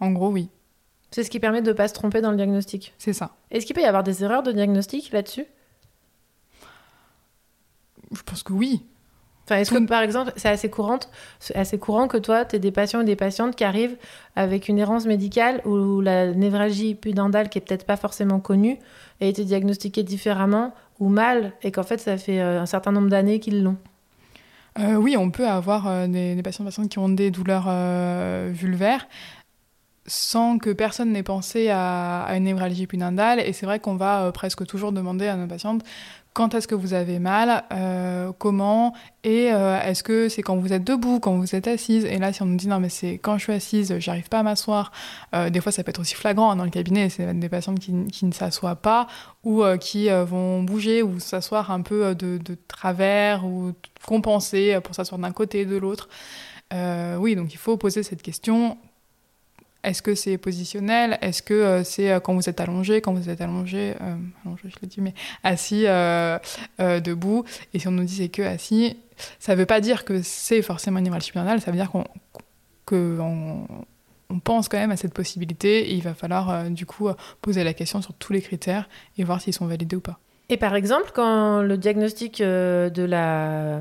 En 0.00 0.10
gros, 0.12 0.30
oui. 0.30 0.48
C'est 1.10 1.24
ce 1.24 1.30
qui 1.30 1.40
permet 1.40 1.62
de 1.62 1.68
ne 1.68 1.76
pas 1.76 1.88
se 1.88 1.94
tromper 1.94 2.20
dans 2.20 2.30
le 2.30 2.36
diagnostic 2.36 2.94
C'est 2.98 3.12
ça. 3.12 3.34
Est-ce 3.50 3.66
qu'il 3.66 3.74
peut 3.74 3.82
y 3.82 3.86
avoir 3.86 4.02
des 4.02 4.22
erreurs 4.22 4.42
de 4.42 4.52
diagnostic 4.52 5.10
là-dessus? 5.12 5.46
Je 8.12 8.22
pense 8.22 8.42
que 8.42 8.52
oui. 8.52 8.84
Enfin, 9.44 9.56
est-ce 9.56 9.72
que, 9.72 9.86
par 9.86 10.02
exemple, 10.02 10.32
c'est 10.36 10.48
assez, 10.48 10.70
courante, 10.70 11.08
assez 11.54 11.78
courant 11.78 12.06
que 12.06 12.16
toi, 12.16 12.44
tu 12.44 12.56
aies 12.56 12.58
des 12.60 12.70
patients 12.70 13.00
ou 13.00 13.04
des 13.04 13.16
patientes 13.16 13.56
qui 13.56 13.64
arrivent 13.64 13.96
avec 14.36 14.68
une 14.68 14.78
errance 14.78 15.04
médicale 15.04 15.60
ou 15.66 16.00
la 16.00 16.32
névralgie 16.32 16.94
pudendale 16.94 17.48
qui 17.48 17.58
est 17.58 17.60
peut-être 17.60 17.84
pas 17.84 17.96
forcément 17.96 18.38
connue 18.38 18.78
a 19.20 19.26
été 19.26 19.44
diagnostiquée 19.44 20.02
différemment 20.02 20.72
ou 21.00 21.08
mal 21.08 21.52
et 21.62 21.72
qu'en 21.72 21.82
fait, 21.82 21.98
ça 21.98 22.16
fait 22.18 22.40
euh, 22.40 22.60
un 22.60 22.66
certain 22.66 22.92
nombre 22.92 23.08
d'années 23.08 23.40
qu'ils 23.40 23.62
l'ont? 23.62 23.76
Euh, 24.78 24.94
Oui, 24.94 25.16
on 25.16 25.30
peut 25.30 25.46
avoir 25.46 25.86
euh, 25.86 26.06
des, 26.06 26.34
des, 26.34 26.42
patients 26.42 26.64
patientes 26.64 26.88
qui 26.88 26.98
ont 26.98 27.08
des 27.08 27.30
douleurs 27.30 27.68
vulvaires 28.50 29.06
sans 30.04 30.58
que 30.58 30.70
personne 30.70 31.12
n'ait 31.12 31.22
pensé 31.22 31.68
à, 31.68 32.22
à, 32.22 32.36
une 32.36 32.44
névralgie 32.44 32.86
pudendale. 32.86 33.40
Et 33.40 33.52
c'est 33.52 33.66
vrai 33.66 33.78
qu'on 33.78 33.96
va 33.96 34.32
presque 34.32 34.66
toujours 34.66 34.92
demander 34.92 35.28
à 35.28 35.36
nos 35.36 35.46
patientes 35.46 35.84
quand 36.34 36.54
est-ce 36.54 36.66
que 36.66 36.74
vous 36.74 36.94
avez 36.94 37.18
mal, 37.18 37.64
euh, 37.72 38.32
comment, 38.38 38.94
et 39.22 39.52
euh, 39.52 39.80
est-ce 39.82 40.02
que 40.02 40.28
c'est 40.28 40.42
quand 40.42 40.56
vous 40.56 40.72
êtes 40.72 40.84
debout, 40.84 41.20
quand 41.20 41.36
vous 41.36 41.54
êtes 41.54 41.68
assise? 41.68 42.04
Et 42.06 42.18
là, 42.18 42.32
si 42.32 42.42
on 42.42 42.46
nous 42.46 42.56
dit 42.56 42.68
non, 42.68 42.80
mais 42.80 42.88
c'est 42.88 43.18
quand 43.18 43.36
je 43.36 43.44
suis 43.44 43.52
assise, 43.52 43.98
j'arrive 43.98 44.28
pas 44.28 44.38
à 44.38 44.42
m'asseoir, 44.42 44.92
euh, 45.34 45.50
des 45.50 45.60
fois 45.60 45.72
ça 45.72 45.84
peut 45.84 45.90
être 45.90 46.00
aussi 46.00 46.14
flagrant 46.14 46.50
hein, 46.50 46.56
dans 46.56 46.64
le 46.64 46.70
cabinet, 46.70 47.10
c'est 47.10 47.38
des 47.38 47.48
patientes 47.48 47.80
qui, 47.80 48.24
ne 48.24 48.32
s'assoient 48.32 48.76
pas 48.76 49.08
ou 49.44 49.62
qui 49.80 50.08
vont 50.08 50.62
bouger 50.62 51.02
ou 51.02 51.18
s'asseoir 51.18 51.70
un 51.70 51.82
peu 51.82 52.14
de, 52.14 52.38
de, 52.38 52.56
travers 52.68 53.44
ou 53.44 53.72
compenser 54.06 54.78
pour 54.82 54.94
s'asseoir 54.94 55.18
d'un 55.20 55.32
côté 55.32 55.60
et 55.60 55.66
de 55.66 55.76
l'autre. 55.76 56.08
oui, 57.18 57.36
donc 57.36 57.52
il 57.52 57.58
faut 57.58 57.76
poser 57.76 58.02
cette 58.02 58.22
question 58.22 58.78
est-ce 59.84 60.00
que 60.00 60.14
c'est 60.14 60.38
positionnel? 60.38 61.18
Est-ce 61.22 61.42
que 61.42 61.54
euh, 61.54 61.84
c'est 61.84 62.12
euh, 62.12 62.20
quand 62.20 62.34
vous 62.34 62.48
êtes 62.48 62.60
allongé, 62.60 63.00
quand 63.00 63.12
vous 63.12 63.28
êtes 63.28 63.40
allongé, 63.40 63.94
euh, 64.00 64.14
allongé 64.44 64.62
je 64.68 64.76
le 64.80 64.86
dis, 64.86 65.00
mais 65.00 65.14
assis, 65.42 65.84
debout. 66.78 67.44
Et 67.74 67.78
si 67.78 67.88
on 67.88 67.90
nous 67.90 68.04
dit 68.04 68.16
c'est 68.16 68.28
que 68.28 68.42
assis, 68.42 68.96
ça 69.38 69.54
ne 69.54 69.58
veut 69.58 69.66
pas 69.66 69.80
dire 69.80 70.04
que 70.04 70.22
c'est 70.22 70.62
forcément 70.62 70.98
une 70.98 71.04
névralgie 71.04 71.32
ça 71.32 71.70
veut 71.70 71.76
dire 71.76 71.90
qu'on 71.90 72.04
on, 72.90 74.38
pense 74.44 74.68
quand 74.68 74.78
même 74.78 74.90
à 74.90 74.96
cette 74.96 75.12
possibilité 75.12 75.92
il 75.94 76.02
va 76.02 76.14
falloir 76.14 76.70
du 76.70 76.86
coup 76.86 77.08
poser 77.42 77.64
la 77.64 77.74
question 77.74 78.00
sur 78.00 78.14
tous 78.14 78.32
les 78.32 78.40
critères 78.40 78.88
et 79.18 79.24
voir 79.24 79.40
s'ils 79.40 79.52
sont 79.52 79.66
validés 79.66 79.96
ou 79.96 80.00
pas. 80.00 80.18
Et 80.48 80.56
par 80.56 80.74
exemple, 80.74 81.10
quand 81.14 81.62
le 81.62 81.76
diagnostic 81.76 82.40
de 82.40 83.04
la 83.04 83.80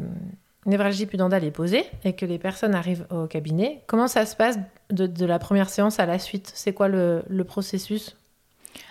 névralgie 0.65 1.05
pudendale 1.05 1.43
est 1.43 1.51
posée 1.51 1.85
et 2.03 2.13
que 2.13 2.25
les 2.25 2.37
personnes 2.37 2.75
arrivent 2.75 3.05
au 3.09 3.27
cabinet, 3.27 3.81
comment 3.87 4.07
ça 4.07 4.25
se 4.25 4.35
passe 4.35 4.59
de, 4.91 5.25
la 5.25 5.39
première 5.39 5.69
séance 5.69 5.99
à 5.99 6.05
la 6.05 6.19
suite 6.19 6.51
C'est 6.53 6.73
quoi 6.73 6.87
le, 6.87 7.43
processus? 7.47 8.15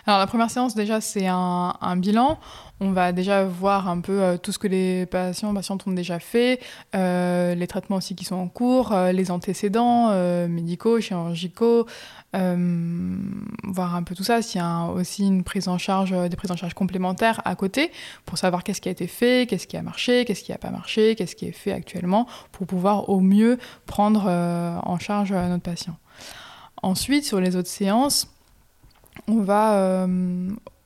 Alors 0.07 0.19
la 0.19 0.27
première 0.27 0.51
séance 0.51 0.75
déjà 0.75 1.01
c'est 1.01 1.27
un, 1.27 1.97
bilan. 1.97 2.39
On 2.83 2.93
va 2.93 3.13
déjà 3.13 3.45
voir 3.45 3.91
un 3.91 4.01
peu 4.01 4.23
euh, 4.23 4.37
tout 4.39 4.53
ce 4.53 4.59
que 4.59 4.67
les 4.67 5.05
patients 5.05 5.53
patientes 5.53 5.87
ont 5.87 5.93
déjà 5.93 6.19
fait, 6.19 6.61
euh, 6.95 7.55
les 7.55 7.67
traitements 7.67 7.97
aussi 7.97 8.15
qui 8.15 8.25
sont 8.25 8.37
en 8.37 8.49
cours, 8.49 8.93
euh, 8.93 9.13
les 9.13 9.31
antécédents 9.31 10.11
médicaux, 10.49 10.99
chirurgicaux, 11.01 11.87
voir 12.33 13.95
un 13.95 14.03
peu 14.03 14.15
tout 14.15 14.25
ça. 14.25 14.41
S'il 14.41 14.61
y 14.61 14.65
a 14.65 14.87
aussi 14.87 15.27
une 15.27 15.45
prise 15.45 15.69
en 15.69 15.77
charge, 15.77 16.13
des 16.13 16.37
prises 16.37 16.51
en 16.51 16.57
charge 16.57 16.73
complémentaires 16.73 17.43
à 17.45 17.55
côté 17.55 17.93
pour 18.25 18.39
savoir 18.39 18.65
qu'est-ce 18.65 18.81
qui 18.81 18.89
a 18.89 18.93
été 18.93 19.07
fait, 19.07 19.47
qu'est-ce 19.47 19.67
qui 19.67 19.77
a 19.77 19.83
marché, 19.83 20.25
qu'est-ce 20.25 20.43
qui 20.43 20.53
n'a 20.53 20.59
pas 20.59 20.71
marché, 20.71 21.17
qu'est-ce 21.17 21.37
qui 21.37 21.47
est 21.47 21.53
fait 21.53 21.73
actuellement 21.73 22.27
pour 22.53 22.67
pouvoir 22.67 23.11
au 23.11 23.21
mieux 23.21 23.59
prendre 23.87 24.27
en 24.27 24.99
charge 24.99 25.33
notre 25.33 25.63
patient. 25.63 25.97
Ensuite, 26.83 27.25
sur 27.25 27.41
les 27.41 27.57
autres 27.57 27.69
séances, 27.69 28.33
on 29.29 29.43
va 29.43 30.07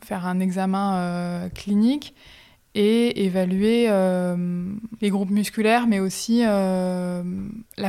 faire 0.05 0.27
un 0.27 0.41
examen 0.41 0.97
euh, 0.97 1.49
clinique 1.49 2.15
et 2.77 3.25
évaluer 3.25 3.87
euh, 3.89 4.37
les 5.01 5.11
groupes 5.11 5.31
musculaires, 5.31 5.87
mais 5.87 6.01
aussi 6.01 6.41
la 6.41 7.23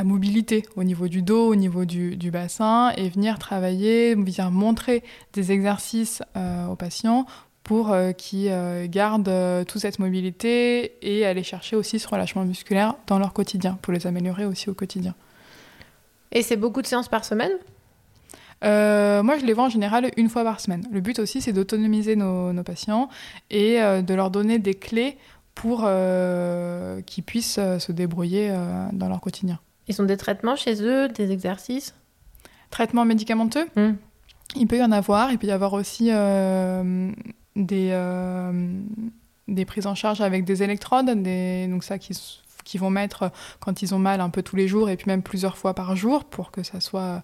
mobilité 0.04 0.62
au 0.76 0.84
niveau 0.84 1.08
du 1.08 1.22
dos, 1.22 1.48
au 1.48 1.56
niveau 1.56 1.84
du, 1.84 2.30
bassin, 2.30 2.92
et 2.96 3.08
venir 3.08 3.40
travailler, 3.40 4.14
venir 4.14 4.50
montrer 4.52 5.02
des 5.32 5.50
exercices 5.50 6.22
aux 6.70 6.76
patients 6.76 7.26
pour 7.64 7.96
qu'ils 8.16 8.88
gardent 8.88 9.64
toute 9.66 9.80
cette 9.80 9.98
mobilité 9.98 10.92
et 11.02 11.26
aller 11.26 11.42
chercher 11.42 11.74
aussi 11.74 11.98
ce 11.98 12.06
relâchement 12.06 12.44
musculaire 12.44 12.94
dans 13.08 13.18
leur 13.18 13.32
quotidien, 13.32 13.80
pour 13.82 13.92
les 13.92 14.06
améliorer 14.06 14.44
aussi 14.44 14.70
au 14.70 14.74
quotidien. 14.74 15.16
Et 16.30 16.42
c'est 16.42 16.56
beaucoup 16.56 16.80
de 16.80 16.86
séances 16.86 17.08
par 17.08 17.24
semaine? 17.24 17.52
Euh, 18.64 19.22
moi, 19.22 19.38
je 19.38 19.44
les 19.44 19.52
vois 19.52 19.64
en 19.64 19.68
général 19.68 20.10
une 20.16 20.28
fois 20.28 20.44
par 20.44 20.60
semaine. 20.60 20.86
Le 20.90 21.00
but 21.00 21.18
aussi, 21.18 21.40
c'est 21.40 21.52
d'autonomiser 21.52 22.16
nos, 22.16 22.52
patients 22.62 23.08
et 23.50 23.82
euh, 23.82 24.02
de 24.02 24.14
leur 24.14 24.30
donner 24.30 24.58
des 24.58 24.74
clés 24.74 25.18
pour 25.54 25.82
euh, 25.84 27.00
qu'ils 27.02 27.24
puissent 27.24 27.60
se 27.60 27.92
débrouiller 27.92 28.54
dans 28.92 29.08
leur 29.08 29.20
quotidien. 29.20 29.58
Ils 29.88 30.00
ont 30.02 30.04
des 30.04 30.16
traitements 30.16 30.56
chez 30.56 30.82
eux, 30.82 31.08
des 31.08 31.32
exercices? 31.32 31.94
Traitements 32.70 33.04
médicamenteux? 33.04 33.66
Hmm. 33.76 33.92
Il 34.56 34.66
peut 34.66 34.78
y 34.78 34.82
en 34.82 34.92
avoir. 34.92 35.30
Il 35.32 35.38
peut 35.38 35.46
y 35.46 35.52
avoir 35.52 35.72
aussi 35.72 36.10
des, 37.56 37.98
des 39.48 39.64
prises 39.64 39.86
en 39.86 39.94
charge 39.94 40.20
avec 40.20 40.44
des 40.44 40.62
électrodes, 40.62 41.10
des, 41.22 41.68
donc 41.68 41.84
ça 41.84 41.98
qui 41.98 42.14
qui 42.66 42.76
vont 42.76 42.90
mettre 42.90 43.22
euh, 43.22 43.28
quand 43.60 43.80
ils 43.80 43.94
ont 43.94 43.98
mal 43.98 44.20
un 44.20 44.28
peu 44.28 44.42
tous 44.42 44.56
les 44.56 44.68
jours 44.68 44.90
et 44.90 44.96
puis 44.96 45.06
même 45.06 45.22
plusieurs 45.22 45.56
fois 45.56 45.72
par 45.72 45.96
jour 45.96 46.24
pour 46.24 46.50
que 46.50 46.62
ça 46.62 46.80
soit 46.80 47.22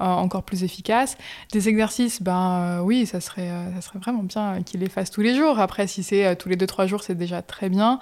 euh, 0.00 0.04
encore 0.04 0.44
plus 0.44 0.62
efficace. 0.62 1.16
Des 1.50 1.68
exercices, 1.68 2.22
ben 2.22 2.78
euh, 2.78 2.80
oui, 2.80 3.06
ça 3.06 3.20
serait, 3.20 3.50
ça 3.74 3.80
serait 3.80 3.98
vraiment 3.98 4.22
bien 4.22 4.62
qu'ils 4.62 4.80
les 4.80 4.88
fassent 4.88 5.10
tous 5.10 5.22
les 5.22 5.34
jours. 5.34 5.58
Après, 5.58 5.86
si 5.86 6.02
c'est 6.02 6.36
tous 6.36 6.48
les 6.48 6.56
deux 6.56 6.66
trois 6.66 6.86
jours, 6.86 7.02
c'est 7.02 7.16
déjà 7.16 7.42
très 7.42 7.68
bien. 7.68 7.98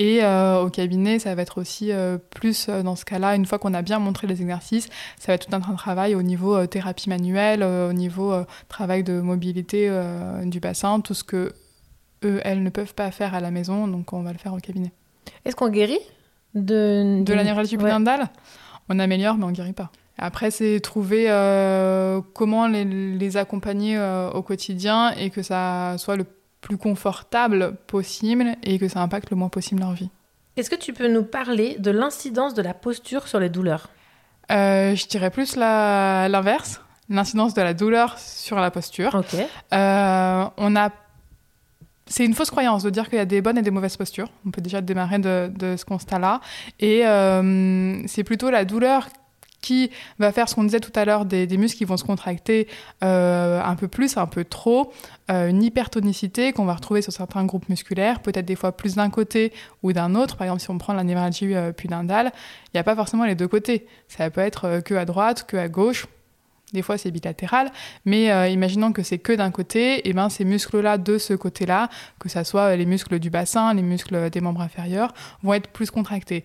Et 0.00 0.24
au 0.24 0.70
cabinet, 0.70 1.18
ça 1.18 1.34
va 1.34 1.42
être 1.42 1.58
aussi 1.58 1.90
plus 2.30 2.68
dans 2.68 2.94
ce 2.94 3.04
cas-là, 3.04 3.34
une 3.34 3.46
fois 3.46 3.58
qu'on 3.58 3.74
a 3.74 3.82
bien 3.82 3.98
montré 3.98 4.28
les 4.28 4.40
exercices, 4.40 4.88
ça 5.18 5.32
va 5.32 5.34
être 5.34 5.48
tout 5.48 5.56
un 5.56 5.60
travail 5.60 6.14
au 6.14 6.22
niveau 6.22 6.64
thérapie 6.68 7.08
manuelle, 7.08 7.64
au 7.64 7.92
niveau 7.92 8.32
travail 8.68 9.02
de 9.02 9.20
mobilité 9.20 9.90
du 10.44 10.60
bassin, 10.60 11.00
tout 11.00 11.14
ce 11.14 11.24
que 11.24 11.52
eux, 12.24 12.40
elles 12.44 12.62
ne 12.62 12.70
peuvent 12.70 12.94
pas 12.94 13.10
faire 13.10 13.34
à 13.34 13.40
la 13.40 13.50
maison, 13.50 13.88
donc 13.88 14.12
on 14.12 14.22
va 14.22 14.32
le 14.32 14.38
faire 14.38 14.54
au 14.54 14.58
cabinet. 14.58 14.92
Est-ce 15.44 15.56
qu'on 15.56 15.68
guérit? 15.68 16.00
De, 16.64 17.22
de 17.22 17.34
la 17.34 17.44
névralgie 17.44 17.76
pudendale, 17.76 18.28
on 18.88 18.98
améliore, 18.98 19.36
mais 19.36 19.44
on 19.44 19.50
guérit 19.50 19.72
pas. 19.72 19.90
Après, 20.18 20.50
c'est 20.50 20.80
trouver 20.80 21.26
euh, 21.28 22.20
comment 22.34 22.66
les, 22.66 22.84
les 22.84 23.36
accompagner 23.36 23.96
euh, 23.96 24.30
au 24.30 24.42
quotidien 24.42 25.10
et 25.12 25.30
que 25.30 25.42
ça 25.42 25.94
soit 25.98 26.16
le 26.16 26.26
plus 26.60 26.76
confortable 26.76 27.76
possible 27.86 28.56
et 28.64 28.78
que 28.80 28.88
ça 28.88 29.00
impacte 29.00 29.30
le 29.30 29.36
moins 29.36 29.48
possible 29.48 29.80
leur 29.80 29.92
vie. 29.92 30.10
Est-ce 30.56 30.70
que 30.70 30.76
tu 30.76 30.92
peux 30.92 31.06
nous 31.06 31.22
parler 31.22 31.76
de 31.78 31.92
l'incidence 31.92 32.54
de 32.54 32.62
la 32.62 32.74
posture 32.74 33.28
sur 33.28 33.38
les 33.38 33.48
douleurs? 33.48 33.90
Euh, 34.50 34.96
Je 34.96 35.06
dirais 35.06 35.30
plus 35.30 35.54
l'inverse, 35.54 36.80
l'incidence 37.08 37.54
de 37.54 37.62
la 37.62 37.74
douleur 37.74 38.18
sur 38.18 38.56
la 38.56 38.72
posture. 38.72 39.14
Ok. 39.14 39.36
on 39.70 40.76
a 40.76 40.90
c'est 42.08 42.24
une 42.24 42.34
fausse 42.34 42.50
croyance 42.50 42.82
de 42.82 42.90
dire 42.90 43.08
qu'il 43.08 43.18
y 43.18 43.20
a 43.20 43.26
des 43.26 43.40
bonnes 43.40 43.58
et 43.58 43.62
des 43.62 43.70
mauvaises 43.70 43.96
postures. 43.96 44.28
On 44.46 44.50
peut 44.50 44.60
déjà 44.60 44.80
démarrer 44.80 45.18
de, 45.18 45.76
ce 45.76 45.84
constat-là. 45.84 46.40
Et 46.80 47.06
euh, 47.06 48.06
c'est 48.06 48.24
plutôt 48.24 48.50
la 48.50 48.64
douleur 48.64 49.08
qui 49.60 49.90
va 50.20 50.30
faire 50.30 50.48
ce 50.48 50.54
qu'on 50.54 50.62
disait 50.62 50.78
tout 50.78 50.92
à 50.94 51.04
l'heure, 51.04 51.24
des, 51.24 51.46
muscles 51.56 51.78
qui 51.78 51.84
vont 51.84 51.96
se 51.96 52.04
contracter 52.04 52.68
euh, 53.02 53.60
un 53.60 53.74
peu 53.74 53.88
plus, 53.88 54.16
un 54.16 54.26
peu 54.26 54.44
trop, 54.44 54.92
euh, 55.32 55.48
une 55.48 55.64
hypertonicité 55.64 56.52
qu'on 56.52 56.64
va 56.64 56.74
retrouver 56.74 57.02
sur 57.02 57.12
certains 57.12 57.44
groupes 57.44 57.68
musculaires, 57.68 58.20
peut-être 58.20 58.46
des 58.46 58.54
fois 58.54 58.70
plus 58.70 58.94
d'un 58.94 59.10
côté 59.10 59.52
ou 59.82 59.92
d'un 59.92 60.14
autre. 60.14 60.36
Par 60.36 60.46
exemple, 60.46 60.62
si 60.62 60.70
on 60.70 60.78
prend 60.78 60.92
la 60.92 61.02
névralgie 61.02 61.54
pudendale, 61.76 62.32
il 62.66 62.76
n'y 62.76 62.80
a 62.80 62.84
pas 62.84 62.94
forcément 62.94 63.24
les 63.24 63.34
deux 63.34 63.48
côtés. 63.48 63.86
Ça 64.06 64.30
peut 64.30 64.40
être 64.40 64.80
que 64.80 64.94
à 64.94 65.04
droite, 65.04 65.44
que 65.48 65.56
à 65.56 65.68
gauche, 65.68 66.06
des 66.72 66.82
fois, 66.82 66.98
c'est 66.98 67.10
bilatéral, 67.10 67.70
mais 68.04 68.30
euh, 68.30 68.48
imaginons 68.48 68.92
que 68.92 69.02
c'est 69.02 69.18
que 69.18 69.32
d'un 69.32 69.50
côté, 69.50 70.08
et 70.08 70.12
ben 70.12 70.28
ces 70.28 70.44
muscles-là 70.44 70.98
de 70.98 71.18
ce 71.18 71.34
côté-là, 71.34 71.88
que 72.18 72.28
ce 72.28 72.42
soit 72.44 72.76
les 72.76 72.86
muscles 72.86 73.18
du 73.18 73.30
bassin, 73.30 73.72
les 73.74 73.82
muscles 73.82 74.30
des 74.30 74.40
membres 74.40 74.60
inférieurs, 74.60 75.14
vont 75.42 75.54
être 75.54 75.68
plus 75.68 75.90
contractés. 75.90 76.44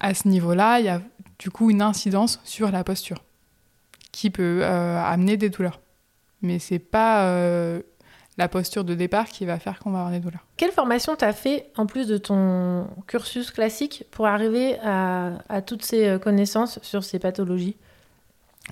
À 0.00 0.14
ce 0.14 0.28
niveau-là, 0.28 0.80
il 0.80 0.86
y 0.86 0.88
a 0.88 1.00
du 1.38 1.50
coup 1.50 1.70
une 1.70 1.82
incidence 1.82 2.40
sur 2.44 2.70
la 2.70 2.84
posture 2.84 3.22
qui 4.12 4.30
peut 4.30 4.60
euh, 4.62 5.02
amener 5.02 5.36
des 5.36 5.50
douleurs. 5.50 5.80
Mais 6.42 6.58
c'est 6.58 6.78
pas 6.78 7.26
euh, 7.26 7.80
la 8.36 8.48
posture 8.48 8.84
de 8.84 8.94
départ 8.94 9.26
qui 9.26 9.46
va 9.46 9.58
faire 9.58 9.78
qu'on 9.78 9.92
va 9.92 9.98
avoir 10.00 10.12
des 10.12 10.20
douleurs. 10.20 10.44
Quelle 10.56 10.72
formation 10.72 11.16
t'as 11.16 11.32
fait 11.32 11.70
en 11.76 11.86
plus 11.86 12.06
de 12.06 12.18
ton 12.18 12.86
cursus 13.06 13.50
classique 13.50 14.04
pour 14.10 14.26
arriver 14.26 14.78
à 14.82 15.62
toutes 15.64 15.84
ces 15.84 16.18
connaissances 16.20 16.78
sur 16.82 17.02
ces 17.02 17.18
pathologies? 17.18 17.76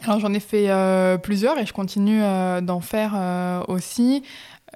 Alors 0.01 0.19
j'en 0.19 0.33
ai 0.33 0.41
fait 0.41 0.69
euh, 0.69 1.19
plusieurs 1.19 1.59
et 1.59 1.67
je 1.67 1.73
continue 1.73 2.23
euh, 2.23 2.61
d'en 2.61 2.81
faire 2.81 3.13
euh, 3.15 3.63
aussi. 3.69 4.23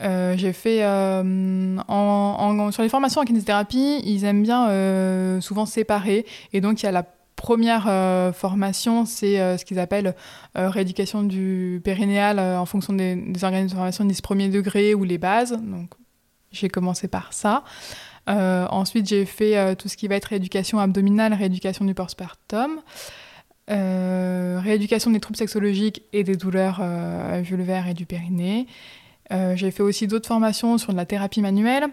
j'ai 0.01 0.53
fait 0.53 0.81
sur 0.81 2.83
les 2.83 2.89
formations 2.89 3.23
en 3.23 3.25
kinésithérapie, 3.25 4.03
ils 4.05 4.25
aiment 4.25 4.43
bien 4.43 5.41
souvent 5.41 5.67
séparer 5.67 6.27
et 6.53 6.61
donc 6.61 6.83
il 6.83 6.87
y 6.87 6.89
a 6.89 6.93
la 6.93 7.05
première 7.35 7.85
formation, 8.35 9.07
c'est 9.07 9.57
ce 9.57 9.65
qu'ils 9.65 9.79
appellent 9.79 10.15
rééducation 10.55 11.23
du 11.23 11.81
périnéal 11.83 12.39
en 12.39 12.67
fonction 12.67 12.93
des, 12.93 13.17
organismes 13.43 13.71
de 13.71 13.75
formation 13.75 14.05
10 14.05 14.21
premier 14.21 14.49
degré 14.49 14.95
ou 14.95 15.05
les 15.05 15.19
bases. 15.19 15.53
Donc 15.53 15.91
j'ai 16.53 16.69
commencé 16.69 17.09
par 17.09 17.33
ça. 17.33 17.65
ensuite, 18.27 19.09
j'ai 19.09 19.25
fait 19.25 19.77
tout 19.77 19.89
ce 19.89 19.97
qui 19.97 20.09
va 20.09 20.17
être 20.17 20.27
rééducation 20.27 20.79
abdominale, 20.79 21.33
rééducation 21.33 21.87
du 21.87 21.95
postpartum. 21.95 22.83
Rééducation 23.69 25.11
des 25.11 25.21
troubles 25.21 25.37
sexologiques 25.37 26.03
et 26.13 26.25
des 26.25 26.37
douleurs 26.37 26.83
vulvaires 27.43 27.89
et 27.89 27.95
du 27.95 28.07
périnée. 28.07 28.67
j'ai 29.31 29.71
fait 29.71 29.83
aussi 29.83 30.07
d'autres 30.07 30.29
formations 30.29 30.79
sur 30.79 30.93
de 30.93 30.97
la 30.97 31.07
thérapie 31.07 31.41
manuelle, 31.41 31.89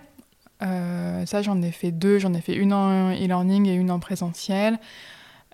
euh, 0.64 1.26
ça, 1.26 1.42
j'en 1.42 1.62
ai 1.62 1.72
fait 1.72 1.92
deux. 1.92 2.20
J'en 2.20 2.34
ai 2.34 2.42
fait 2.42 2.56
une 2.56 2.74
en 2.74 3.12
e-learning 3.12 3.68
et 3.68 3.74
une 3.74 3.92
en 3.92 4.00
présentiel. 4.00 4.80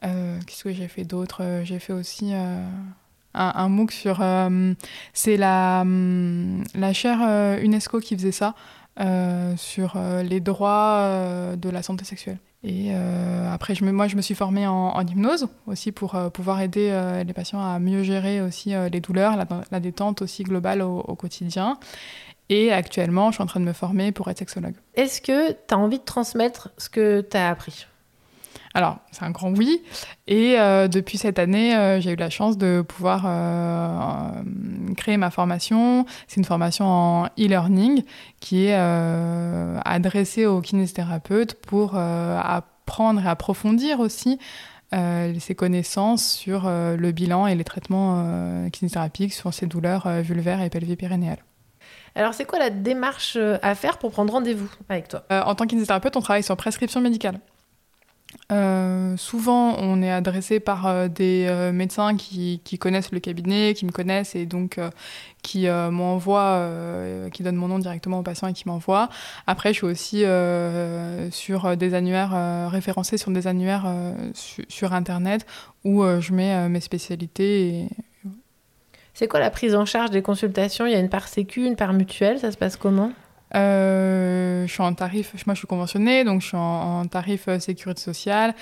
Euh, 0.05 0.39
qu'est-ce 0.45 0.63
que 0.63 0.71
j'ai 0.71 0.87
fait 0.87 1.03
d'autre? 1.03 1.43
Euh, 1.43 1.65
J'ai 1.65 1.79
fait 1.79 1.93
aussi 1.93 2.33
un, 3.33 3.69
MOOC 3.69 3.91
sur. 3.91 4.23
c'est 5.13 5.37
la, 5.37 5.85
la 6.75 6.93
chaire 6.93 7.59
UNESCO 7.61 7.99
qui 7.99 8.15
faisait 8.15 8.31
ça, 8.31 8.55
sur 9.57 9.97
les 10.23 10.39
droits 10.39 11.55
de 11.55 11.69
la 11.69 11.83
santé 11.83 12.05
sexuelle. 12.05 12.39
Et 12.63 12.91
après, 12.93 13.73
je 13.73 13.85
me, 13.85 13.91
moi, 13.93 14.07
je 14.07 14.17
me 14.17 14.21
suis 14.21 14.35
formée 14.35 14.67
en, 14.67 14.99
hypnose 15.01 15.47
aussi 15.65 15.93
pour 15.93 16.17
pouvoir 16.33 16.59
aider 16.59 16.91
les 17.25 17.33
patients 17.33 17.61
à 17.61 17.79
mieux 17.79 18.03
gérer 18.03 18.41
aussi 18.41 18.73
les 18.91 18.99
douleurs, 18.99 19.37
la, 19.71 19.79
détente 19.79 20.21
aussi 20.21 20.43
globale 20.43 20.81
au 20.81 21.15
quotidien. 21.15 21.77
Et 22.49 22.73
actuellement, 22.73 23.29
je 23.29 23.35
suis 23.35 23.43
en 23.43 23.47
train 23.47 23.59
de 23.59 23.65
me 23.65 23.73
former 23.73 24.11
pour 24.11 24.27
être 24.29 24.39
sexologue. 24.39 24.73
Est-ce 24.95 25.21
que 25.21 25.51
tu 25.51 25.73
as 25.73 25.77
envie 25.77 25.99
de 25.99 26.03
transmettre 26.03 26.69
ce 26.77 26.89
que 26.89 27.21
tu 27.21 27.37
as 27.37 27.49
appris? 27.49 27.85
Alors, 28.73 28.97
c'est 29.11 29.23
un 29.23 29.31
grand 29.31 29.49
oui. 29.49 29.81
Et 30.27 30.59
euh, 30.59 30.87
depuis 30.87 31.17
cette 31.17 31.39
année, 31.39 31.75
euh, 31.75 31.99
j'ai 31.99 32.11
eu 32.11 32.15
la 32.15 32.29
chance 32.29 32.57
de 32.57 32.83
pouvoir 32.87 33.23
euh, 33.25 34.29
créer 34.95 35.17
ma 35.17 35.31
formation. 35.31 36.05
C'est 36.27 36.37
une 36.37 36.45
formation 36.45 36.85
en 36.85 37.25
e-learning 37.39 38.03
qui 38.39 38.67
est 38.67 38.75
adressée 38.75 40.45
aux 40.45 40.61
kinésithérapeutes 40.61 41.55
pour 41.55 41.95
apprendre 41.95 43.21
et 43.21 43.27
approfondir 43.27 43.99
aussi 43.99 44.39
ses 44.91 45.55
connaissances 45.55 46.31
sur 46.31 46.69
le 46.69 47.11
bilan 47.11 47.47
et 47.47 47.55
les 47.55 47.63
traitements 47.63 48.69
kinésithérapiques 48.71 49.33
sur 49.33 49.53
ces 49.53 49.67
douleurs 49.67 50.07
vulvaires 50.21 50.61
et 50.61 50.69
pelvipérinéales. 50.69 51.43
Alors, 52.15 52.33
c'est 52.33 52.45
quoi 52.45 52.59
la 52.59 52.69
démarche 52.69 53.37
à 53.61 53.75
faire 53.75 53.97
pour 53.97 54.11
prendre 54.11 54.33
rendez-vous 54.33 54.69
avec 54.89 55.09
toi? 55.09 55.23
En 55.29 55.55
tant 55.55 55.67
qu'inésithérapeute, 55.67 56.15
on 56.15 56.21
travaille 56.21 56.43
sur 56.43 56.55
prescription 56.57 57.01
médicale. 57.01 57.39
Euh, 58.51 59.17
souvent, 59.17 59.75
on 59.79 60.01
est 60.01 60.11
adressé 60.11 60.59
par 60.59 61.09
des 61.09 61.69
médecins 61.73 62.15
qui, 62.15 62.61
connaissent 62.79 63.11
le 63.11 63.19
cabinet, 63.19 63.73
qui 63.73 63.85
me 63.85 63.91
connaissent 63.91 64.35
et 64.35 64.45
donc 64.45 64.79
qui 65.41 65.67
m'envoient, 65.67 66.69
qui 67.31 67.43
donnent 67.43 67.55
mon 67.55 67.67
nom 67.67 67.79
directement 67.79 68.19
aux 68.19 68.23
patients 68.23 68.47
et 68.47 68.53
qui 68.53 68.67
m'envoient. 68.67 69.09
Après, 69.47 69.73
je 69.73 69.77
suis 69.79 69.87
aussi 69.87 70.23
sur 71.31 71.75
des 71.75 71.93
annuaires 71.93 72.69
référencés 72.71 73.17
sur 73.17 73.31
des 73.31 73.47
annuaires 73.47 73.91
sur 74.33 74.93
Internet 74.93 75.45
où 75.83 76.03
je 76.03 76.33
mets 76.33 76.69
mes 76.69 76.81
spécialités 76.81 77.87
c'est 79.19 79.27
quoi 79.27 79.41
la 79.41 79.49
prise 79.49 79.75
en 79.75 79.83
charge 79.83 80.11
des 80.11 80.21
consultations? 80.21 80.85
Il 80.85 80.93
y 80.93 80.95
a 80.95 80.99
une 80.99 81.09
part 81.09 81.27
sécu, 81.27 81.65
une 81.65 81.75
part 81.75 81.91
mutuelle, 81.91 82.39
ça 82.39 82.53
se 82.53 82.57
passe 82.57 82.77
comment? 82.77 83.11
euh, 83.11 83.11
Je 83.53 84.65
suis 84.67 84.81
en 84.81 84.93
tarif, 84.93 85.33
moi 85.45 85.55
je 85.55 85.59
suis 85.59 85.67
conventionnée, 85.67 86.23
donc 86.23 86.41
je 86.41 86.47
suis 86.47 86.57
en, 86.57 87.05
tarif 87.05 87.47
euh, 87.47 87.59
sécurité 87.59 88.01
sociale. 88.01 88.53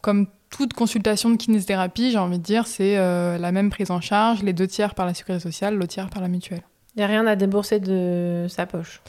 Comme 0.00 0.26
toute 0.50 0.74
consultation 0.74 1.30
de 1.30 1.36
kinésithérapie, 1.36 2.10
j'ai 2.10 2.18
envie 2.18 2.38
de 2.38 2.42
dire, 2.42 2.66
c'est 2.66 2.98
euh, 2.98 3.38
la 3.38 3.52
même 3.52 3.70
prise 3.70 3.90
en 3.90 4.00
charge, 4.00 4.42
les 4.42 4.52
deux 4.52 4.66
tiers 4.66 4.94
par 4.94 5.06
la 5.06 5.14
sécurité 5.14 5.42
sociale, 5.42 5.74
l'autre 5.74 5.92
tiers 5.92 6.10
par 6.10 6.22
la 6.22 6.28
mutuelle. 6.28 6.62
Il 6.94 6.98
n'y 6.98 7.04
a 7.04 7.06
rien 7.06 7.26
à 7.26 7.36
débourser 7.36 7.80
de 7.80 8.46
sa 8.48 8.66
poche 8.66 9.00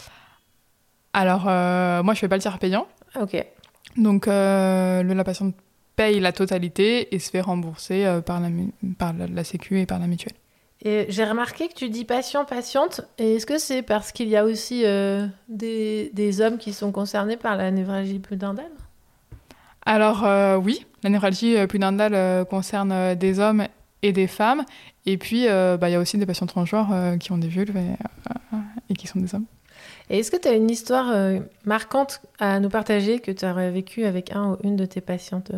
Alors, 1.14 1.44
moi 1.46 2.14
je 2.14 2.20
fais 2.20 2.28
pas 2.28 2.36
le 2.36 2.42
tiers 2.42 2.60
payant. 2.60 2.88
Ok. 3.20 3.44
Donc 3.98 4.28
la 4.28 5.24
patiente 5.26 5.56
paye 5.96 6.20
la 6.20 6.32
totalité 6.32 7.14
et 7.16 7.20
se 7.20 7.32
fait 7.32 7.42
rembourser 7.42 8.22
par, 8.26 8.40
la, 8.40 8.50
par 8.98 9.14
la 9.14 9.44
Sécu 9.44 9.80
et 9.80 9.86
par 9.86 10.00
la 10.00 10.08
mutuelle. 10.08 10.36
Et 10.82 11.08
j'ai 11.10 11.26
remarqué 11.26 11.68
que 11.68 11.74
tu 11.74 11.90
dis 11.90 12.06
patient, 12.06 12.46
patiente. 12.46 13.02
Et 13.18 13.36
est-ce 13.36 13.46
que 13.46 13.58
c'est 13.58 13.82
parce 13.82 14.14
qu'il 14.14 14.30
y 14.30 14.38
a 14.38 14.46
aussi 14.46 14.86
euh, 14.86 15.28
des, 15.50 16.10
des, 16.14 16.40
hommes 16.40 16.58
qui 16.58 16.72
sont 16.72 16.92
concernés 16.94 17.36
par 17.36 17.58
la 17.58 17.70
névralgie 17.70 18.20
pudendale? 18.20 18.72
Alors 19.86 20.26
euh, 20.26 20.56
oui, 20.56 20.86
la 21.04 21.10
névralgie 21.10 21.58
euh, 21.58 21.68
pudendale 21.68 22.46
concerne 22.46 23.16
des 23.16 23.40
hommes 23.40 23.66
et 24.04 24.14
des 24.14 24.28
femmes. 24.28 24.64
Et 25.06 25.18
puis, 25.18 25.48
bah, 25.48 25.90
il 25.90 25.92
y 25.92 25.96
a 25.96 26.00
aussi 26.00 26.18
des 26.18 26.26
patients 26.26 26.48
transgenres 26.48 27.18
qui 27.20 27.32
ont 27.32 27.38
des 27.38 27.48
vulves 27.48 27.76
et, 28.90 28.94
qui 28.94 29.08
sont 29.08 29.20
des 29.20 29.34
hommes. 29.34 29.46
Et 30.10 30.20
est-ce 30.20 30.32
que 30.32 30.38
tu 30.38 30.48
as 30.48 30.54
une 30.54 30.70
histoire 30.70 31.14
marquante 31.66 32.22
à 32.38 32.60
nous 32.60 32.70
partager 32.70 33.20
que 33.20 33.32
tu 33.32 33.46
aurais 33.46 33.72
vécue 33.72 34.06
avec 34.06 34.34
un 34.34 34.52
ou 34.52 34.58
une 34.64 34.76
de 34.76 34.86
tes 34.86 35.02
patientes? 35.02 35.52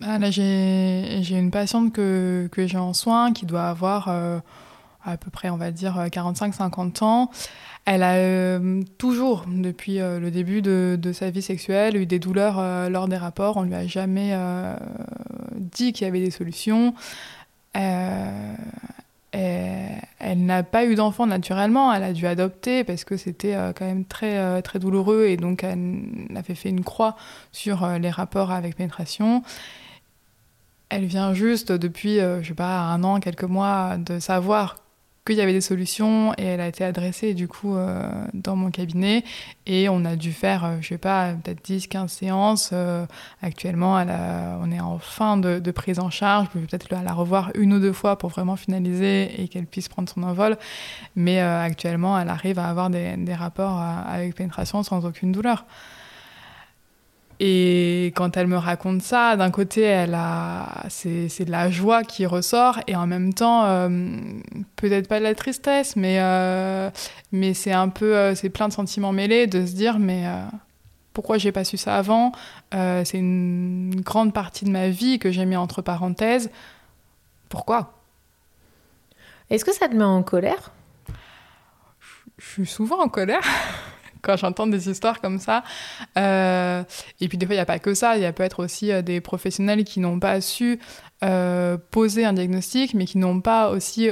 Bah, 0.00 0.18
là, 0.18 0.30
j'ai 0.30 1.22
une 1.30 1.50
patiente 1.50 1.92
que, 1.92 2.48
que 2.50 2.66
j'ai 2.66 2.78
en 2.78 2.92
soins 2.92 3.32
qui 3.32 3.46
doit 3.46 3.64
avoir 3.64 4.08
euh, 4.08 4.38
à 5.04 5.16
peu 5.16 5.30
près, 5.30 5.50
on 5.50 5.56
va 5.56 5.70
dire, 5.70 5.96
45-50 5.96 7.04
ans. 7.04 7.30
Elle 7.84 8.02
a 8.02 8.14
euh, 8.14 8.82
toujours, 8.98 9.44
depuis 9.48 10.00
euh, 10.00 10.20
le 10.20 10.30
début 10.30 10.62
de, 10.62 10.96
de, 11.00 11.12
sa 11.12 11.30
vie 11.30 11.42
sexuelle, 11.42 11.96
eu 11.96 12.06
des 12.06 12.18
douleurs 12.18 12.88
lors 12.90 13.08
des 13.08 13.16
rapports. 13.16 13.56
On 13.56 13.62
lui 13.62 13.74
a 13.74 13.86
jamais 13.86 14.36
dit 15.56 15.92
qu'il 15.92 16.06
y 16.06 16.08
avait 16.08 16.20
des 16.20 16.30
solutions. 16.30 16.94
N'a 20.34 20.62
pas 20.62 20.84
eu 20.84 20.94
d'enfant 20.94 21.26
naturellement, 21.26 21.92
elle 21.92 22.02
a 22.02 22.12
dû 22.12 22.26
adopter 22.26 22.84
parce 22.84 23.04
que 23.04 23.16
c'était 23.16 23.54
quand 23.76 23.84
même 23.84 24.04
très, 24.04 24.62
très 24.62 24.78
douloureux 24.78 25.26
et 25.26 25.36
donc 25.36 25.64
elle 25.64 26.26
avait 26.34 26.54
fait 26.54 26.68
une 26.68 26.84
croix 26.84 27.16
sur 27.50 27.86
les 27.98 28.10
rapports 28.10 28.50
avec 28.50 28.76
pénétration. 28.76 29.42
Elle 30.94 31.06
vient 31.06 31.32
juste 31.32 31.72
depuis, 31.72 32.20
euh, 32.20 32.42
je 32.42 32.48
sais 32.48 32.54
pas, 32.54 32.80
un 32.80 33.02
an, 33.02 33.18
quelques 33.18 33.44
mois, 33.44 33.96
de 33.96 34.18
savoir 34.18 34.76
qu'il 35.24 35.36
y 35.36 35.40
avait 35.40 35.52
des 35.52 35.60
solutions 35.60 36.34
et 36.34 36.44
elle 36.44 36.60
a 36.60 36.66
été 36.66 36.84
adressée 36.84 37.32
du 37.34 37.46
coup 37.46 37.76
euh, 37.76 38.10
dans 38.34 38.56
mon 38.56 38.70
cabinet 38.70 39.22
et 39.66 39.88
on 39.88 40.04
a 40.04 40.16
dû 40.16 40.32
faire, 40.32 40.64
euh, 40.64 40.76
je 40.80 40.88
sais 40.88 40.98
pas, 40.98 41.32
peut-être 41.34 41.64
10, 41.64 41.86
15 41.86 42.10
séances. 42.10 42.74
actuellement, 43.42 43.98
elle 43.98 44.12
on 44.60 44.70
est 44.70 44.80
en 44.80 44.98
fin 44.98 45.36
de, 45.36 45.70
prise 45.70 45.98
en 45.98 46.10
charge. 46.10 46.48
Je 46.52 46.58
peux 46.58 46.66
peut-être 46.66 46.90
la 46.90 47.12
revoir 47.12 47.50
une 47.54 47.72
ou 47.74 47.78
deux 47.78 47.92
fois 47.92 48.18
pour 48.18 48.30
vraiment 48.30 48.56
finaliser 48.56 49.40
et 49.40 49.48
qu'elle 49.48 49.66
puisse 49.66 49.88
prendre 49.88 50.08
son 50.08 50.22
envol. 50.22 50.56
Mais 51.16 51.40
actuellement, 51.40 52.18
elle 52.18 52.28
arrive 52.28 52.58
à 52.58 52.68
avoir 52.68 52.90
des 52.90 53.34
rapports 53.34 53.80
avec 53.80 54.34
pénétration 54.34 54.82
sans 54.82 55.04
aucune 55.04 55.32
douleur. 55.32 55.64
Et 57.44 58.12
quand 58.14 58.36
elle 58.36 58.46
me 58.46 58.56
raconte 58.56 59.02
ça, 59.02 59.34
d'un 59.34 59.50
côté, 59.50 59.80
elle 59.80 60.14
a, 60.14 60.84
c'est, 60.88 61.44
de 61.44 61.50
la 61.50 61.72
joie 61.72 62.04
qui 62.04 62.24
ressort, 62.24 62.78
et 62.86 62.94
en 62.94 63.08
même 63.08 63.34
temps, 63.34 63.64
euh, 63.64 63.88
peut-être 64.76 65.08
pas 65.08 65.18
de 65.18 65.24
la 65.24 65.34
tristesse, 65.34 65.96
mais, 65.96 66.18
euh, 66.20 66.88
mais 67.32 67.52
c'est 67.52 67.72
un 67.72 67.88
peu, 67.88 68.16
euh, 68.16 68.36
c'est 68.36 68.48
plein 68.48 68.68
de 68.68 68.72
sentiments 68.72 69.10
mêlés, 69.10 69.48
de 69.48 69.66
se 69.66 69.72
dire, 69.72 69.98
mais 69.98 70.24
pourquoi 71.14 71.36
j'ai 71.36 71.50
pas 71.50 71.64
su 71.64 71.76
ça 71.76 71.96
avant? 71.96 72.30
C'est 72.70 73.18
une 73.18 74.00
grande 74.02 74.32
partie 74.32 74.64
de 74.64 74.70
ma 74.70 74.88
vie 74.88 75.18
que 75.18 75.32
j'ai 75.32 75.44
mis 75.44 75.56
entre 75.56 75.82
parenthèses. 75.82 76.48
Pourquoi? 77.48 77.98
Est-ce 79.50 79.64
que 79.64 79.74
ça 79.74 79.88
te 79.88 79.96
met 79.96 80.04
en 80.04 80.22
colère? 80.22 80.70
Je 82.38 82.46
suis 82.46 82.66
souvent 82.66 83.00
en 83.00 83.08
colère. 83.08 83.42
quand 84.22 84.36
j'entends 84.36 84.66
des 84.66 84.88
histoires 84.88 85.20
comme 85.20 85.38
ça. 85.38 85.62
Euh, 86.16 86.82
et 87.20 87.28
puis 87.28 87.36
des 87.36 87.46
fois, 87.46 87.54
il 87.54 87.58
n'y 87.58 87.62
a 87.62 87.66
pas 87.66 87.78
que 87.78 87.94
ça, 87.94 88.16
il 88.16 88.22
y 88.22 88.26
a 88.26 88.32
peut-être 88.32 88.60
aussi 88.60 88.90
euh, 88.90 89.02
des 89.02 89.20
professionnels 89.20 89.84
qui 89.84 90.00
n'ont 90.00 90.18
pas 90.18 90.40
su 90.40 90.78
euh, 91.22 91.76
poser 91.90 92.24
un 92.24 92.32
diagnostic, 92.32 92.94
mais 92.94 93.04
qui 93.04 93.18
n'ont 93.18 93.40
pas 93.40 93.70
aussi 93.70 94.10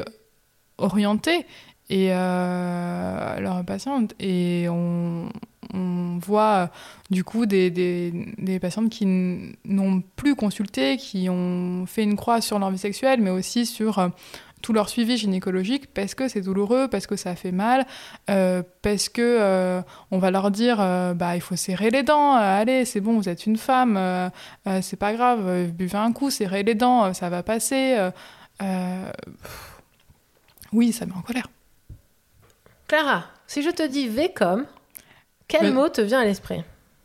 orienté 0.78 1.46
et 1.88 2.08
leurs 2.10 3.64
patientes. 3.66 4.14
Et 4.20 4.66
on, 4.68 5.28
voit 6.22 6.70
du 7.10 7.24
coup 7.24 7.46
des, 7.46 7.70
des, 7.70 8.12
des 8.36 8.58
patientes 8.58 8.90
qui 8.90 9.06
n'ont 9.06 10.02
plus 10.16 10.34
consulté, 10.34 10.96
qui 10.98 11.28
ont 11.30 11.86
fait 11.86 12.02
une 12.02 12.16
croix 12.16 12.40
sur 12.40 12.58
leur 12.58 12.70
vie 12.70 12.78
sexuelle, 12.78 13.20
mais 13.22 13.30
aussi 13.30 13.64
sur 13.64 14.10
tout 14.62 14.72
leur 14.72 14.88
suivi 14.88 15.16
gynécologique 15.16 15.92
parce 15.92 16.14
que 16.14 16.28
c'est 16.28 16.40
douloureux, 16.40 16.88
parce 16.88 17.06
que 17.06 17.16
ça 17.16 17.34
fait 17.34 17.52
mal, 17.52 17.86
euh, 18.28 18.62
parce 18.82 19.08
que 19.08 19.22
euh, 19.22 19.82
on 20.10 20.18
va 20.18 20.30
leur 20.30 20.50
dire 20.50 20.78
euh, 20.80 21.14
bah 21.14 21.36
il 21.36 21.40
faut 21.40 21.56
serrer 21.56 21.90
les 21.90 22.02
dents, 22.02 22.34
allez 22.34 22.84
c'est 22.84 23.00
bon 23.00 23.14
vous 23.14 23.28
êtes 23.28 23.46
une 23.46 23.56
femme, 23.56 24.30
c'est 24.82 24.98
pas 24.98 25.12
grave, 25.12 25.68
buvez 25.68 25.98
un 25.98 26.12
coup, 26.12 26.30
serrez 26.30 26.62
les 26.62 26.74
dents, 26.74 27.12
ça 27.14 27.28
va 27.28 27.42
passer. 27.42 27.96
Oui, 30.72 30.92
ça 30.92 31.04
met 31.04 31.12
en 31.12 31.22
colère. 31.22 31.48
Clara, 32.86 33.24
si 33.46 33.62
je 33.62 33.70
te 33.70 33.86
dis 33.86 34.08
V 34.08 34.32
comme, 34.34 34.66
quel 35.48 35.72
mot 35.72 35.88
te 35.88 36.00
vient 36.00 36.20
à 36.20 36.24
l'esprit? 36.24 36.62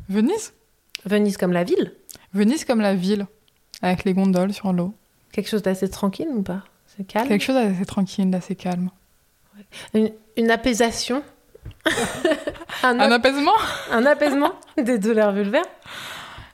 Venise? 0.07 0.53
Venise 1.05 1.37
comme 1.37 1.51
la 1.51 1.63
ville? 1.63 1.93
Venise 2.33 2.65
comme 2.65 2.81
la 2.81 2.95
ville, 2.95 3.25
avec 3.81 4.03
les 4.03 4.13
gondoles 4.13 4.53
sur 4.53 4.73
l'eau. 4.73 4.93
Quelque 5.31 5.49
chose 5.49 5.63
d'assez 5.63 5.89
tranquille 5.89 6.27
ou 6.29 6.43
pas? 6.43 6.63
Quelque 7.07 7.39
chose 7.39 7.55
d'assez 7.55 7.85
tranquille, 7.85 8.29
d'assez 8.29 8.55
calme. 8.55 8.89
Une, 9.93 10.11
une, 10.37 10.51
apaisation 10.51 11.23
un, 12.83 12.99
apaisement 12.99 13.53
un 13.91 14.05
apaisement 14.05 14.53
des 14.77 14.97
douleurs 14.97 15.31
vulvaires. 15.31 15.65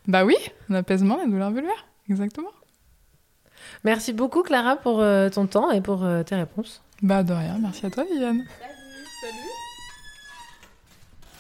Bah 0.08 0.26
oui, 0.26 0.36
un 0.70 0.76
apaisement 0.76 1.18
des 1.18 1.30
douleurs 1.30 1.52
vulvaires, 1.52 1.86
exactement. 2.10 2.52
Merci 3.84 4.14
beaucoup 4.14 4.44
Clara 4.44 4.76
pour 4.76 5.02
euh, 5.02 5.30
ton 5.30 5.48
temps 5.48 5.72
et 5.72 5.82
pour 5.82 6.04
euh, 6.04 6.24
tes 6.24 6.36
réponses. 6.36 6.82
Bah 7.02 7.24
de 7.24 7.34
rien, 7.34 7.58
merci 7.60 7.86
à 7.86 7.90
toi 7.90 8.04
Viviane. 8.04 8.44
Salut. 9.22 9.34